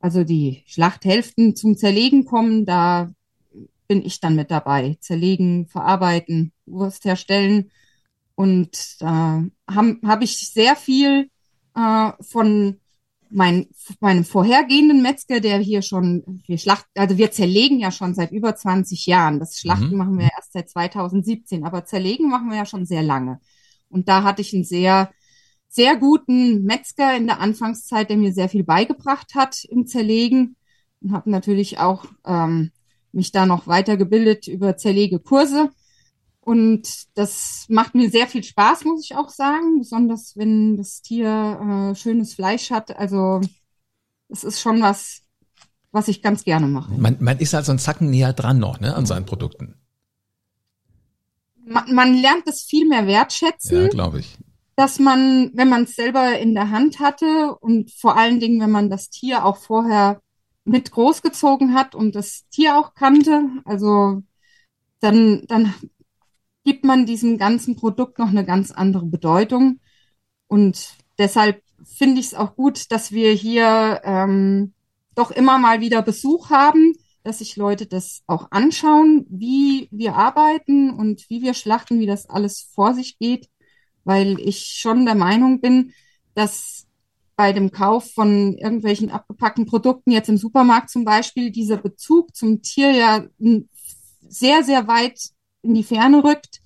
also 0.00 0.24
die 0.24 0.64
Schlachthälften 0.66 1.54
zum 1.54 1.76
Zerlegen 1.76 2.24
kommen, 2.24 2.64
da 2.64 3.12
bin 3.86 4.04
ich 4.04 4.20
dann 4.20 4.36
mit 4.36 4.50
dabei. 4.50 4.96
Zerlegen, 5.00 5.66
verarbeiten, 5.68 6.52
Wurst 6.66 7.04
herstellen 7.04 7.70
und 8.38 9.00
da 9.00 9.40
äh, 9.40 9.74
habe 9.74 9.98
hab 10.04 10.22
ich 10.22 10.52
sehr 10.52 10.76
viel 10.76 11.28
äh, 11.74 12.12
von 12.20 12.78
mein, 13.30 13.66
meinem 13.98 14.24
vorhergehenden 14.24 15.02
Metzger, 15.02 15.40
der 15.40 15.58
hier 15.58 15.82
schon, 15.82 16.40
wir 16.46 16.56
schlachten, 16.56 16.88
also 16.94 17.18
wir 17.18 17.32
zerlegen 17.32 17.80
ja 17.80 17.90
schon 17.90 18.14
seit 18.14 18.30
über 18.30 18.54
20 18.54 19.06
Jahren. 19.06 19.40
Das 19.40 19.58
Schlachten 19.58 19.90
mhm. 19.90 19.96
machen 19.96 20.18
wir 20.20 20.30
erst 20.36 20.52
seit 20.52 20.70
2017, 20.70 21.64
aber 21.64 21.84
zerlegen 21.84 22.30
machen 22.30 22.48
wir 22.48 22.58
ja 22.58 22.64
schon 22.64 22.86
sehr 22.86 23.02
lange. 23.02 23.40
Und 23.88 24.08
da 24.08 24.22
hatte 24.22 24.40
ich 24.40 24.54
einen 24.54 24.62
sehr, 24.62 25.10
sehr 25.68 25.96
guten 25.96 26.62
Metzger 26.62 27.16
in 27.16 27.26
der 27.26 27.40
Anfangszeit, 27.40 28.08
der 28.08 28.18
mir 28.18 28.32
sehr 28.32 28.48
viel 28.48 28.62
beigebracht 28.62 29.34
hat 29.34 29.64
im 29.64 29.88
Zerlegen 29.88 30.54
und 31.00 31.10
habe 31.10 31.28
natürlich 31.28 31.80
auch 31.80 32.04
ähm, 32.24 32.70
mich 33.10 33.32
da 33.32 33.46
noch 33.46 33.66
weitergebildet 33.66 34.46
über 34.46 34.76
Zerlegekurse. 34.76 35.70
Und 36.48 37.08
das 37.12 37.66
macht 37.68 37.94
mir 37.94 38.08
sehr 38.08 38.26
viel 38.26 38.42
Spaß, 38.42 38.86
muss 38.86 39.04
ich 39.04 39.14
auch 39.14 39.28
sagen, 39.28 39.80
besonders 39.80 40.34
wenn 40.34 40.78
das 40.78 41.02
Tier 41.02 41.90
äh, 41.90 41.94
schönes 41.94 42.32
Fleisch 42.32 42.70
hat. 42.70 42.96
Also 42.96 43.42
es 44.30 44.44
ist 44.44 44.58
schon 44.58 44.80
was, 44.80 45.20
was 45.92 46.08
ich 46.08 46.22
ganz 46.22 46.44
gerne 46.44 46.66
mache. 46.66 46.90
Man, 46.94 47.18
man 47.20 47.38
ist 47.38 47.52
halt 47.52 47.66
so 47.66 47.72
ein 47.72 47.78
Zacken 47.78 48.08
näher 48.08 48.32
dran 48.32 48.58
noch, 48.58 48.80
ne, 48.80 48.96
an 48.96 49.04
seinen 49.04 49.26
Produkten. 49.26 49.74
Man, 51.66 51.94
man 51.94 52.14
lernt 52.14 52.46
es 52.46 52.62
viel 52.62 52.88
mehr 52.88 53.06
wertschätzen. 53.06 53.82
Ja, 53.82 53.88
glaube 53.88 54.20
ich. 54.20 54.38
Dass 54.74 54.98
man, 54.98 55.50
wenn 55.52 55.68
man 55.68 55.82
es 55.82 55.96
selber 55.96 56.38
in 56.38 56.54
der 56.54 56.70
Hand 56.70 56.98
hatte 56.98 57.56
und 57.60 57.90
vor 57.90 58.16
allen 58.16 58.40
Dingen, 58.40 58.58
wenn 58.62 58.70
man 58.70 58.88
das 58.88 59.10
Tier 59.10 59.44
auch 59.44 59.58
vorher 59.58 60.22
mit 60.64 60.92
großgezogen 60.92 61.74
hat 61.74 61.94
und 61.94 62.14
das 62.14 62.48
Tier 62.48 62.78
auch 62.78 62.94
kannte, 62.94 63.50
also 63.66 64.22
dann, 65.00 65.44
dann 65.46 65.74
gibt 66.68 66.84
man 66.84 67.06
diesem 67.06 67.38
ganzen 67.38 67.76
Produkt 67.76 68.18
noch 68.18 68.28
eine 68.28 68.44
ganz 68.44 68.72
andere 68.72 69.06
Bedeutung. 69.06 69.80
Und 70.48 70.96
deshalb 71.16 71.62
finde 71.82 72.20
ich 72.20 72.26
es 72.26 72.34
auch 72.34 72.56
gut, 72.56 72.92
dass 72.92 73.10
wir 73.10 73.32
hier 73.32 74.02
ähm, 74.04 74.74
doch 75.14 75.30
immer 75.30 75.56
mal 75.58 75.80
wieder 75.80 76.02
Besuch 76.02 76.50
haben, 76.50 76.92
dass 77.22 77.38
sich 77.38 77.56
Leute 77.56 77.86
das 77.86 78.22
auch 78.26 78.48
anschauen, 78.50 79.24
wie 79.30 79.88
wir 79.92 80.16
arbeiten 80.16 80.90
und 80.90 81.30
wie 81.30 81.40
wir 81.40 81.54
schlachten, 81.54 82.00
wie 82.00 82.06
das 82.06 82.28
alles 82.28 82.68
vor 82.74 82.92
sich 82.92 83.18
geht, 83.18 83.48
weil 84.04 84.38
ich 84.38 84.76
schon 84.78 85.06
der 85.06 85.14
Meinung 85.14 85.62
bin, 85.62 85.94
dass 86.34 86.86
bei 87.34 87.54
dem 87.54 87.72
Kauf 87.72 88.12
von 88.12 88.58
irgendwelchen 88.58 89.10
abgepackten 89.10 89.64
Produkten, 89.64 90.10
jetzt 90.10 90.28
im 90.28 90.36
Supermarkt 90.36 90.90
zum 90.90 91.06
Beispiel, 91.06 91.50
dieser 91.50 91.78
Bezug 91.78 92.36
zum 92.36 92.60
Tier 92.60 92.90
ja 92.90 93.24
sehr, 94.28 94.62
sehr 94.64 94.86
weit 94.86 95.30
in 95.62 95.74
die 95.74 95.84
Ferne 95.84 96.22
rückt 96.24 96.60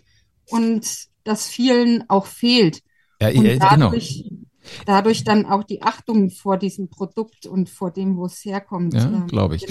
und 0.49 0.87
das 1.25 1.49
vielen 1.49 2.09
auch 2.09 2.27
fehlt. 2.27 2.83
Ja, 3.21 3.29
und 3.29 3.45
genau. 3.45 3.69
dadurch, 3.71 4.25
genau. 4.29 4.41
dadurch 4.87 5.25
dann 5.25 5.47
auch 5.47 5.63
die 5.63 5.83
Achtung 5.83 6.31
vor 6.31 6.59
diesem 6.59 6.89
Produkt 6.89 7.47
und 7.47 7.71
vor 7.71 7.91
dem, 7.91 8.17
wo 8.17 8.27
es 8.27 8.45
herkommt. 8.45 8.95
Ja, 8.95 9.05
äh, 9.05 9.27
glaube 9.29 9.57
ich. 9.57 9.67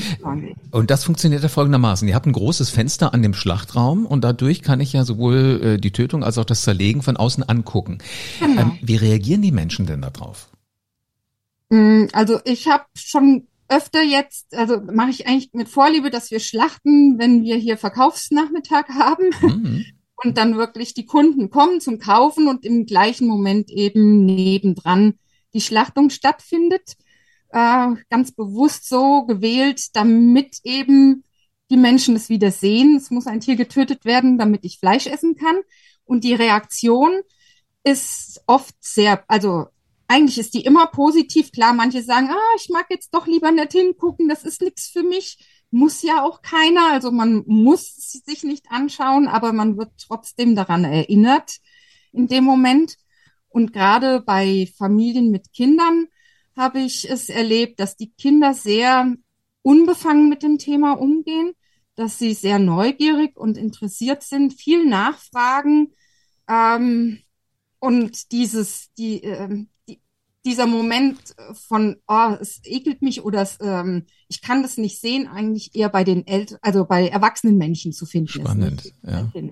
Und 0.71 0.89
das 0.89 1.03
funktioniert 1.03 1.43
ja 1.43 1.49
folgendermaßen. 1.49 2.07
Ihr 2.07 2.15
habt 2.15 2.25
ein 2.25 2.33
großes 2.33 2.69
Fenster 2.69 3.13
an 3.13 3.21
dem 3.21 3.33
Schlachtraum 3.33 4.05
und 4.05 4.23
dadurch 4.23 4.61
kann 4.61 4.79
ich 4.79 4.93
ja 4.93 5.03
sowohl 5.03 5.61
äh, 5.61 5.77
die 5.77 5.91
Tötung 5.91 6.23
als 6.23 6.37
auch 6.37 6.45
das 6.45 6.61
Zerlegen 6.61 7.01
von 7.01 7.17
außen 7.17 7.43
angucken. 7.43 7.97
Genau. 8.39 8.61
Ähm, 8.61 8.79
wie 8.81 8.95
reagieren 8.95 9.41
die 9.41 9.51
Menschen 9.51 9.85
denn 9.85 10.01
darauf? 10.01 10.49
Mm, 11.69 12.05
also 12.13 12.39
ich 12.45 12.67
habe 12.67 12.85
schon 12.95 13.47
öfter 13.71 14.03
jetzt, 14.03 14.53
also 14.55 14.81
mache 14.81 15.11
ich 15.11 15.27
eigentlich 15.27 15.51
mit 15.53 15.69
Vorliebe, 15.69 16.09
dass 16.09 16.29
wir 16.29 16.39
schlachten, 16.39 17.17
wenn 17.17 17.43
wir 17.43 17.55
hier 17.55 17.77
Verkaufsnachmittag 17.77 18.89
haben. 18.99 19.29
Mhm. 19.41 19.85
Und 20.23 20.37
dann 20.37 20.55
wirklich 20.55 20.93
die 20.93 21.05
Kunden 21.05 21.49
kommen 21.49 21.81
zum 21.81 21.97
Kaufen 21.97 22.47
und 22.47 22.63
im 22.63 22.85
gleichen 22.85 23.27
Moment 23.27 23.71
eben 23.71 24.23
nebendran 24.25 25.15
die 25.53 25.61
Schlachtung 25.61 26.11
stattfindet. 26.11 26.95
Äh, 27.49 27.95
ganz 28.09 28.31
bewusst 28.31 28.87
so 28.87 29.25
gewählt, 29.25 29.95
damit 29.95 30.59
eben 30.63 31.23
die 31.71 31.77
Menschen 31.77 32.15
es 32.15 32.29
wieder 32.29 32.51
sehen. 32.51 32.97
Es 32.97 33.09
muss 33.09 33.25
ein 33.25 33.39
Tier 33.39 33.55
getötet 33.55 34.05
werden, 34.05 34.37
damit 34.37 34.63
ich 34.63 34.77
Fleisch 34.77 35.07
essen 35.07 35.35
kann. 35.35 35.61
Und 36.03 36.23
die 36.23 36.35
Reaktion 36.35 37.21
ist 37.83 38.43
oft 38.45 38.75
sehr, 38.79 39.23
also 39.27 39.67
eigentlich 40.11 40.37
ist 40.39 40.53
die 40.53 40.65
immer 40.65 40.87
positiv. 40.87 41.53
Klar, 41.53 41.71
manche 41.73 42.03
sagen, 42.03 42.29
ah, 42.29 42.55
ich 42.57 42.69
mag 42.69 42.87
jetzt 42.89 43.13
doch 43.13 43.27
lieber 43.27 43.49
nicht 43.51 43.71
hingucken, 43.71 44.27
das 44.27 44.43
ist 44.43 44.61
nichts 44.61 44.89
für 44.89 45.03
mich. 45.03 45.37
Muss 45.71 46.01
ja 46.01 46.25
auch 46.25 46.41
keiner. 46.41 46.91
Also 46.91 47.11
man 47.11 47.43
muss 47.47 47.95
sich 47.95 48.43
nicht 48.43 48.65
anschauen, 48.69 49.29
aber 49.29 49.53
man 49.53 49.77
wird 49.77 49.91
trotzdem 50.05 50.53
daran 50.53 50.83
erinnert 50.83 51.59
in 52.11 52.27
dem 52.27 52.43
Moment. 52.43 52.97
Und 53.47 53.71
gerade 53.71 54.21
bei 54.21 54.69
Familien 54.77 55.31
mit 55.31 55.53
Kindern 55.53 56.07
habe 56.57 56.81
ich 56.81 57.09
es 57.09 57.29
erlebt, 57.29 57.79
dass 57.79 57.95
die 57.95 58.11
Kinder 58.11 58.53
sehr 58.53 59.15
unbefangen 59.61 60.27
mit 60.27 60.43
dem 60.43 60.57
Thema 60.57 60.91
umgehen, 60.93 61.53
dass 61.95 62.19
sie 62.19 62.33
sehr 62.33 62.59
neugierig 62.59 63.37
und 63.37 63.57
interessiert 63.57 64.23
sind, 64.23 64.53
viel 64.53 64.85
nachfragen 64.85 65.93
ähm, 66.49 67.19
und 67.79 68.31
dieses, 68.33 68.91
die, 68.97 69.23
äh, 69.23 69.65
dieser 70.45 70.67
Moment 70.67 71.19
von, 71.53 71.97
oh, 72.07 72.35
es 72.39 72.61
ekelt 72.63 73.01
mich 73.01 73.23
oder 73.23 73.41
es, 73.41 73.57
ähm, 73.61 74.05
ich 74.27 74.41
kann 74.41 74.63
das 74.63 74.77
nicht 74.77 74.99
sehen, 74.99 75.27
eigentlich 75.27 75.75
eher 75.75 75.89
bei 75.89 76.03
den 76.03 76.25
Eltern, 76.25 76.57
also 76.61 76.85
bei 76.85 77.07
erwachsenen 77.07 77.57
Menschen 77.57 77.93
zu 77.93 78.05
finden 78.05 78.29
Spannend, 78.29 78.85
ist. 78.85 78.93
Spannend, 78.97 79.33
ja. 79.35 79.51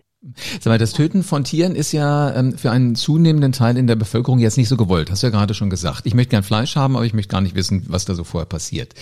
Sag 0.60 0.65
mal, 0.65 0.77
das 0.77 0.91
Töten 0.91 1.24
von 1.24 1.46
Tieren 1.46 1.75
ist 1.75 1.93
ja 1.93 2.36
ähm, 2.36 2.58
für 2.58 2.72
einen 2.72 2.96
zunehmenden 2.96 3.53
Teil 3.53 3.77
in 3.77 3.88
der 3.88 3.96
Bevölkerung 3.96 4.39
jetzt 4.39 4.58
nicht 4.58 4.67
so 4.67 4.75
gewollt. 4.75 5.10
Hast 5.10 5.24
du 5.24 5.27
ja 5.27 5.31
gerade 5.31 5.53
schon 5.53 5.69
gesagt. 5.69 6.05
Ich 6.05 6.13
möchte 6.13 6.31
gern 6.31 6.43
Fleisch 6.43 6.75
haben, 6.75 6.98
aber 6.98 7.05
ich 7.05 7.13
möchte 7.13 7.31
gar 7.31 7.39
nicht 7.39 7.55
wissen, 7.55 7.86
was 7.88 8.03
da 8.03 8.15
so 8.15 8.25
vorher 8.25 8.46
passiert. 8.46 8.96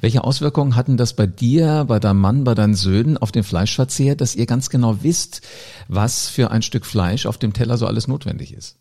Welche 0.00 0.24
Auswirkungen 0.24 0.74
hatten 0.74 0.96
das 0.96 1.14
bei 1.14 1.28
dir, 1.28 1.84
bei 1.86 2.00
deinem 2.00 2.20
Mann, 2.20 2.42
bei 2.42 2.56
deinen 2.56 2.74
Söhnen 2.74 3.16
auf 3.16 3.30
den 3.30 3.44
Fleischverzehr, 3.44 4.16
dass 4.16 4.34
ihr 4.34 4.46
ganz 4.46 4.68
genau 4.68 5.02
wisst, 5.02 5.42
was 5.86 6.28
für 6.28 6.50
ein 6.50 6.62
Stück 6.62 6.86
Fleisch 6.86 7.26
auf 7.26 7.38
dem 7.38 7.52
Teller 7.52 7.78
so 7.78 7.86
alles 7.86 8.08
notwendig 8.08 8.52
ist? 8.52 8.76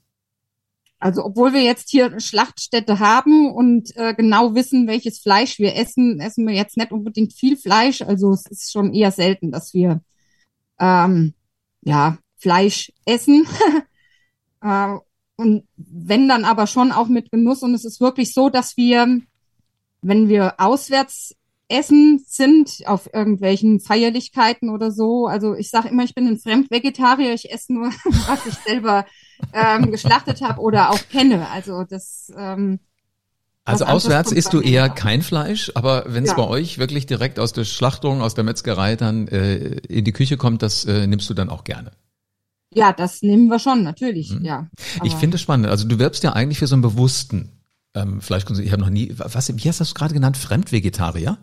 Also 1.04 1.26
obwohl 1.26 1.52
wir 1.52 1.62
jetzt 1.62 1.90
hier 1.90 2.06
eine 2.06 2.22
Schlachtstätte 2.22 3.00
haben 3.00 3.52
und 3.52 3.94
äh, 3.98 4.14
genau 4.14 4.56
wissen, 4.56 4.88
welches 4.88 5.20
Fleisch 5.20 5.60
wir 5.60 5.76
essen, 5.76 6.22
essen 6.22 6.48
wir 6.48 6.56
jetzt 6.56 6.78
nicht 6.78 6.94
unbedingt 6.94 7.34
viel 7.34 7.58
Fleisch. 7.58 8.02
Also 8.02 8.32
es 8.32 8.46
ist 8.46 8.72
schon 8.72 8.94
eher 8.94 9.12
selten, 9.12 9.52
dass 9.52 9.74
wir 9.74 10.00
ähm, 10.80 11.34
ja 11.82 12.20
Fleisch 12.38 12.94
essen. 13.06 13.46
äh, 14.62 14.96
und 15.36 15.68
wenn 15.76 16.30
dann 16.30 16.46
aber 16.46 16.68
schon 16.68 16.94
auch 16.94 17.10
mit 17.10 17.32
Genuss. 17.32 17.64
Und 17.64 17.74
es 17.74 17.84
ist 17.84 18.00
wirklich 18.00 18.34
so, 18.34 18.50
dass 18.50 18.78
wir, 18.78 19.20
wenn 20.02 20.30
wir 20.30 20.54
auswärts 20.58 21.36
Essen 21.74 22.24
sind 22.28 22.84
auf 22.86 23.10
irgendwelchen 23.14 23.80
Feierlichkeiten 23.80 24.70
oder 24.70 24.92
so. 24.92 25.28
Also 25.28 25.56
ich 25.56 25.70
sage 25.70 25.90
immer, 25.90 26.04
ich 26.04 26.14
bin 26.14 26.28
ein 26.28 26.40
Fremdvegetarier, 26.40 27.34
ich 27.34 27.52
esse 27.52 27.74
nur, 27.74 27.88
was 28.28 28.46
ich 28.46 28.54
selber 28.54 29.06
ähm, 29.54 29.92
geschlachtet 29.92 30.42
habe 30.42 30.62
oder 30.62 30.92
auch 30.92 31.00
kenne. 31.10 31.50
Also 31.50 31.84
das 31.84 32.32
ähm, 32.38 32.80
also 33.66 33.86
auswärts 33.86 34.32
isst 34.32 34.52
du 34.52 34.60
eher 34.60 34.90
kein 34.90 35.22
Fleisch, 35.22 35.72
aber 35.74 36.04
wenn 36.08 36.24
es 36.24 36.32
ja. 36.32 36.36
bei 36.36 36.48
euch 36.48 36.80
wirklich 36.80 37.06
direkt 37.06 37.40
aus 37.40 37.54
der 37.54 37.64
Schlachtung, 37.64 38.22
aus 38.22 38.34
der 38.36 38.44
Metzgerei 38.44 38.98
dann 38.98 39.28
äh, 39.30 39.56
in 39.88 40.04
die 40.04 40.12
Küche 40.12 40.36
kommt, 40.36 40.62
das 40.62 40.84
äh, 40.84 41.08
nimmst 41.08 41.30
du 41.30 41.34
dann 41.34 41.50
auch 41.50 41.64
gerne. 41.64 41.92
Ja, 42.74 42.92
das 42.92 43.22
nehmen 43.22 43.48
wir 43.48 43.60
schon, 43.60 43.84
natürlich, 43.84 44.32
mhm. 44.32 44.44
ja. 44.44 44.68
Aber 44.98 45.06
ich 45.06 45.16
finde 45.16 45.36
es 45.36 45.42
spannend. 45.42 45.68
Also 45.68 45.88
du 45.88 45.98
wirbst 45.98 46.24
ja 46.24 46.34
eigentlich 46.34 46.60
für 46.60 46.68
so 46.68 46.76
einen 46.76 46.82
bewussten 46.82 47.62
ähm, 47.94 48.20
Fleischkonsum. 48.20 48.66
Ich 48.66 48.72
habe 48.72 48.82
noch 48.82 48.90
nie, 48.90 49.14
was, 49.16 49.56
wie 49.56 49.70
hast 49.70 49.80
du 49.80 49.84
das 49.84 49.96
gerade 49.96 50.14
genannt? 50.14 50.36
Fremdvegetarier? 50.36 51.38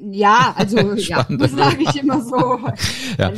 Ja, 0.00 0.54
also 0.56 0.78
ja, 0.94 1.26
das 1.28 1.52
sage 1.52 1.82
ich 1.82 1.96
immer 1.96 2.22
so. 2.22 2.60
ja. 3.18 3.32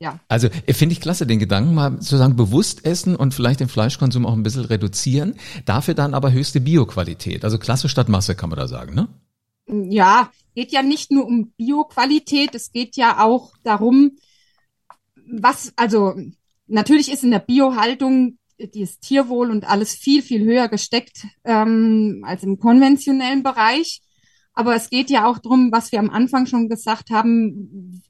Ja. 0.00 0.20
Also 0.28 0.48
finde 0.68 0.92
ich 0.92 1.00
klasse, 1.00 1.26
den 1.26 1.38
Gedanken 1.38 1.74
mal 1.74 2.00
zu 2.00 2.16
sagen, 2.18 2.36
bewusst 2.36 2.84
essen 2.84 3.16
und 3.16 3.32
vielleicht 3.32 3.60
den 3.60 3.68
Fleischkonsum 3.68 4.26
auch 4.26 4.34
ein 4.34 4.42
bisschen 4.42 4.66
reduzieren. 4.66 5.34
Dafür 5.64 5.94
dann 5.94 6.12
aber 6.12 6.32
höchste 6.32 6.60
Bioqualität. 6.60 7.44
Also 7.44 7.58
Klasse 7.58 7.88
statt 7.88 8.08
Masse 8.08 8.34
kann 8.34 8.50
man 8.50 8.58
da 8.58 8.68
sagen, 8.68 8.94
ne? 8.94 9.08
Ja, 9.66 10.30
geht 10.54 10.72
ja 10.72 10.82
nicht 10.82 11.10
nur 11.10 11.24
um 11.24 11.52
Bioqualität, 11.56 12.54
es 12.54 12.70
geht 12.70 12.96
ja 12.96 13.24
auch 13.24 13.54
darum, 13.62 14.18
was, 15.26 15.72
also 15.76 16.14
natürlich 16.66 17.10
ist 17.10 17.24
in 17.24 17.30
der 17.30 17.38
Biohaltung 17.38 18.38
dieses 18.58 19.00
Tierwohl 19.00 19.50
und 19.50 19.68
alles 19.68 19.94
viel, 19.94 20.22
viel 20.22 20.44
höher 20.44 20.68
gesteckt 20.68 21.26
ähm, 21.44 22.24
als 22.26 22.42
im 22.42 22.58
konventionellen 22.58 23.42
Bereich. 23.42 24.02
Aber 24.54 24.74
es 24.74 24.88
geht 24.88 25.10
ja 25.10 25.26
auch 25.26 25.38
darum, 25.38 25.72
was 25.72 25.92
wir 25.92 25.98
am 25.98 26.10
Anfang 26.10 26.46
schon 26.46 26.68
gesagt 26.68 27.10
haben, 27.10 28.02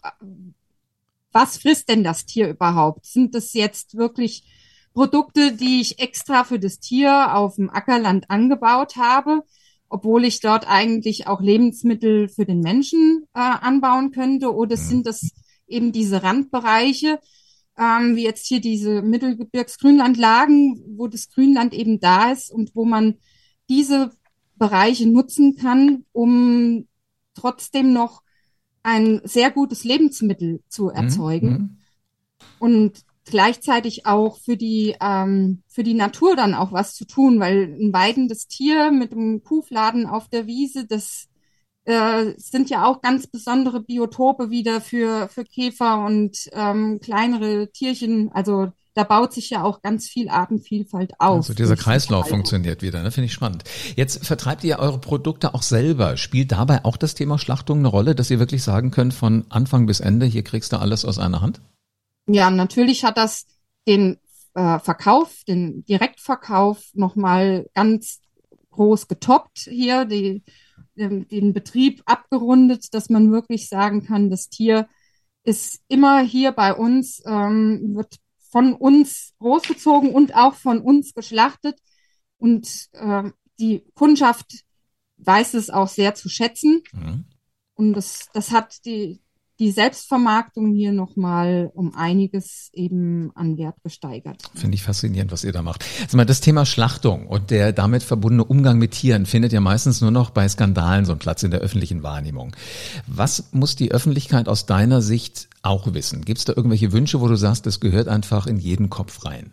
was 1.32 1.56
frisst 1.58 1.88
denn 1.88 2.04
das 2.04 2.26
Tier 2.26 2.48
überhaupt? 2.48 3.06
Sind 3.06 3.34
das 3.34 3.54
jetzt 3.54 3.96
wirklich 3.96 4.44
Produkte, 4.92 5.52
die 5.52 5.80
ich 5.80 5.98
extra 5.98 6.44
für 6.44 6.60
das 6.60 6.78
Tier 6.78 7.34
auf 7.34 7.56
dem 7.56 7.70
Ackerland 7.70 8.30
angebaut 8.30 8.96
habe, 8.96 9.42
obwohl 9.88 10.24
ich 10.24 10.40
dort 10.40 10.68
eigentlich 10.68 11.26
auch 11.26 11.40
Lebensmittel 11.40 12.28
für 12.28 12.44
den 12.44 12.60
Menschen 12.60 13.26
äh, 13.34 13.40
anbauen 13.40 14.12
könnte? 14.12 14.54
Oder 14.54 14.76
sind 14.76 15.06
das 15.06 15.30
eben 15.66 15.90
diese 15.92 16.22
Randbereiche, 16.22 17.18
ähm, 17.76 18.14
wie 18.14 18.22
jetzt 18.22 18.46
hier 18.46 18.60
diese 18.60 19.02
Mittelgebirgsgrünlandlagen, 19.02 20.96
wo 20.96 21.08
das 21.08 21.28
Grünland 21.28 21.74
eben 21.74 21.98
da 21.98 22.30
ist 22.30 22.52
und 22.52 22.76
wo 22.76 22.84
man 22.84 23.16
diese 23.68 24.12
Bereiche 24.56 25.08
nutzen 25.08 25.56
kann, 25.56 26.04
um 26.12 26.86
trotzdem 27.34 27.92
noch 27.92 28.22
ein 28.82 29.20
sehr 29.24 29.50
gutes 29.50 29.84
Lebensmittel 29.84 30.62
zu 30.68 30.84
mhm, 30.84 30.90
erzeugen 30.90 31.50
mhm. 31.50 31.78
und 32.58 33.04
gleichzeitig 33.24 34.06
auch 34.06 34.38
für 34.38 34.56
die 34.56 34.94
ähm, 35.00 35.62
für 35.66 35.82
die 35.82 35.94
Natur 35.94 36.36
dann 36.36 36.54
auch 36.54 36.72
was 36.72 36.94
zu 36.94 37.06
tun, 37.06 37.40
weil 37.40 37.74
ein 37.80 37.92
weidendes 37.92 38.46
Tier 38.46 38.90
mit 38.90 39.12
einem 39.12 39.42
Kuhfladen 39.42 40.06
auf 40.06 40.28
der 40.28 40.46
Wiese, 40.46 40.86
das 40.86 41.28
äh, 41.84 42.34
sind 42.36 42.68
ja 42.70 42.84
auch 42.84 43.00
ganz 43.00 43.26
besondere 43.26 43.82
Biotope 43.82 44.50
wieder 44.50 44.80
für 44.80 45.28
für 45.28 45.44
Käfer 45.44 46.04
und 46.04 46.48
ähm, 46.52 47.00
kleinere 47.00 47.70
Tierchen. 47.72 48.30
Also 48.32 48.72
da 48.94 49.02
baut 49.02 49.32
sich 49.32 49.50
ja 49.50 49.64
auch 49.64 49.82
ganz 49.82 50.08
viel 50.08 50.28
Artenvielfalt 50.28 51.14
auf. 51.18 51.36
Also 51.36 51.54
dieser 51.54 51.76
Kreislauf 51.76 52.28
funktioniert 52.28 52.80
wieder, 52.80 53.02
ne? 53.02 53.10
finde 53.10 53.26
ich 53.26 53.32
spannend. 53.32 53.64
Jetzt 53.96 54.24
vertreibt 54.24 54.62
ihr 54.64 54.78
eure 54.78 55.00
Produkte 55.00 55.52
auch 55.52 55.62
selber. 55.62 56.16
Spielt 56.16 56.52
dabei 56.52 56.84
auch 56.84 56.96
das 56.96 57.14
Thema 57.14 57.38
Schlachtung 57.38 57.80
eine 57.80 57.88
Rolle, 57.88 58.14
dass 58.14 58.30
ihr 58.30 58.38
wirklich 58.38 58.62
sagen 58.62 58.92
könnt, 58.92 59.12
von 59.12 59.44
Anfang 59.48 59.86
bis 59.86 60.00
Ende, 60.00 60.26
hier 60.26 60.44
kriegst 60.44 60.72
du 60.72 60.76
alles 60.76 61.04
aus 61.04 61.18
einer 61.18 61.40
Hand? 61.40 61.60
Ja, 62.28 62.50
natürlich 62.50 63.04
hat 63.04 63.16
das 63.16 63.46
den 63.86 64.18
äh, 64.54 64.78
Verkauf, 64.78 65.42
den 65.46 65.84
Direktverkauf 65.84 66.90
nochmal 66.94 67.66
ganz 67.74 68.20
groß 68.70 69.08
getoppt 69.08 69.68
hier, 69.70 70.04
die, 70.04 70.44
den, 70.94 71.26
den 71.28 71.52
Betrieb 71.52 72.02
abgerundet, 72.06 72.94
dass 72.94 73.10
man 73.10 73.32
wirklich 73.32 73.68
sagen 73.68 74.04
kann, 74.06 74.30
das 74.30 74.48
Tier 74.48 74.88
ist 75.42 75.82
immer 75.88 76.20
hier 76.20 76.52
bei 76.52 76.72
uns, 76.72 77.22
ähm, 77.26 77.94
wird 77.94 78.18
von 78.54 78.72
uns 78.72 79.34
großgezogen 79.40 80.10
und 80.10 80.36
auch 80.36 80.54
von 80.54 80.80
uns 80.80 81.12
geschlachtet. 81.12 81.76
Und 82.38 82.88
äh, 82.92 83.32
die 83.58 83.84
Kundschaft 83.94 84.64
weiß 85.16 85.54
es 85.54 85.70
auch 85.70 85.88
sehr 85.88 86.14
zu 86.14 86.28
schätzen. 86.28 86.84
Mhm. 86.92 87.24
Und 87.74 87.94
das, 87.94 88.28
das 88.32 88.52
hat 88.52 88.84
die, 88.84 89.20
die 89.60 89.70
Selbstvermarktung 89.70 90.74
hier 90.74 90.92
nochmal 90.92 91.70
um 91.74 91.94
einiges 91.94 92.70
eben 92.72 93.30
an 93.36 93.56
Wert 93.56 93.76
gesteigert. 93.84 94.42
Finde 94.54 94.74
ich 94.74 94.82
faszinierend, 94.82 95.30
was 95.30 95.44
ihr 95.44 95.52
da 95.52 95.62
macht. 95.62 95.84
Also 96.02 96.16
mal 96.16 96.24
das 96.24 96.40
Thema 96.40 96.66
Schlachtung 96.66 97.28
und 97.28 97.50
der 97.50 97.72
damit 97.72 98.02
verbundene 98.02 98.44
Umgang 98.44 98.78
mit 98.78 98.92
Tieren 98.92 99.26
findet 99.26 99.52
ja 99.52 99.60
meistens 99.60 100.00
nur 100.00 100.10
noch 100.10 100.30
bei 100.30 100.48
Skandalen 100.48 101.04
so 101.04 101.12
einen 101.12 101.20
Platz 101.20 101.44
in 101.44 101.52
der 101.52 101.60
öffentlichen 101.60 102.02
Wahrnehmung. 102.02 102.56
Was 103.06 103.52
muss 103.52 103.76
die 103.76 103.92
Öffentlichkeit 103.92 104.48
aus 104.48 104.66
deiner 104.66 105.02
Sicht 105.02 105.48
auch 105.62 105.94
wissen? 105.94 106.24
Gibt 106.24 106.38
es 106.38 106.44
da 106.44 106.54
irgendwelche 106.56 106.92
Wünsche, 106.92 107.20
wo 107.20 107.28
du 107.28 107.36
sagst, 107.36 107.66
das 107.66 107.78
gehört 107.78 108.08
einfach 108.08 108.46
in 108.46 108.58
jeden 108.58 108.90
Kopf 108.90 109.24
rein? 109.24 109.52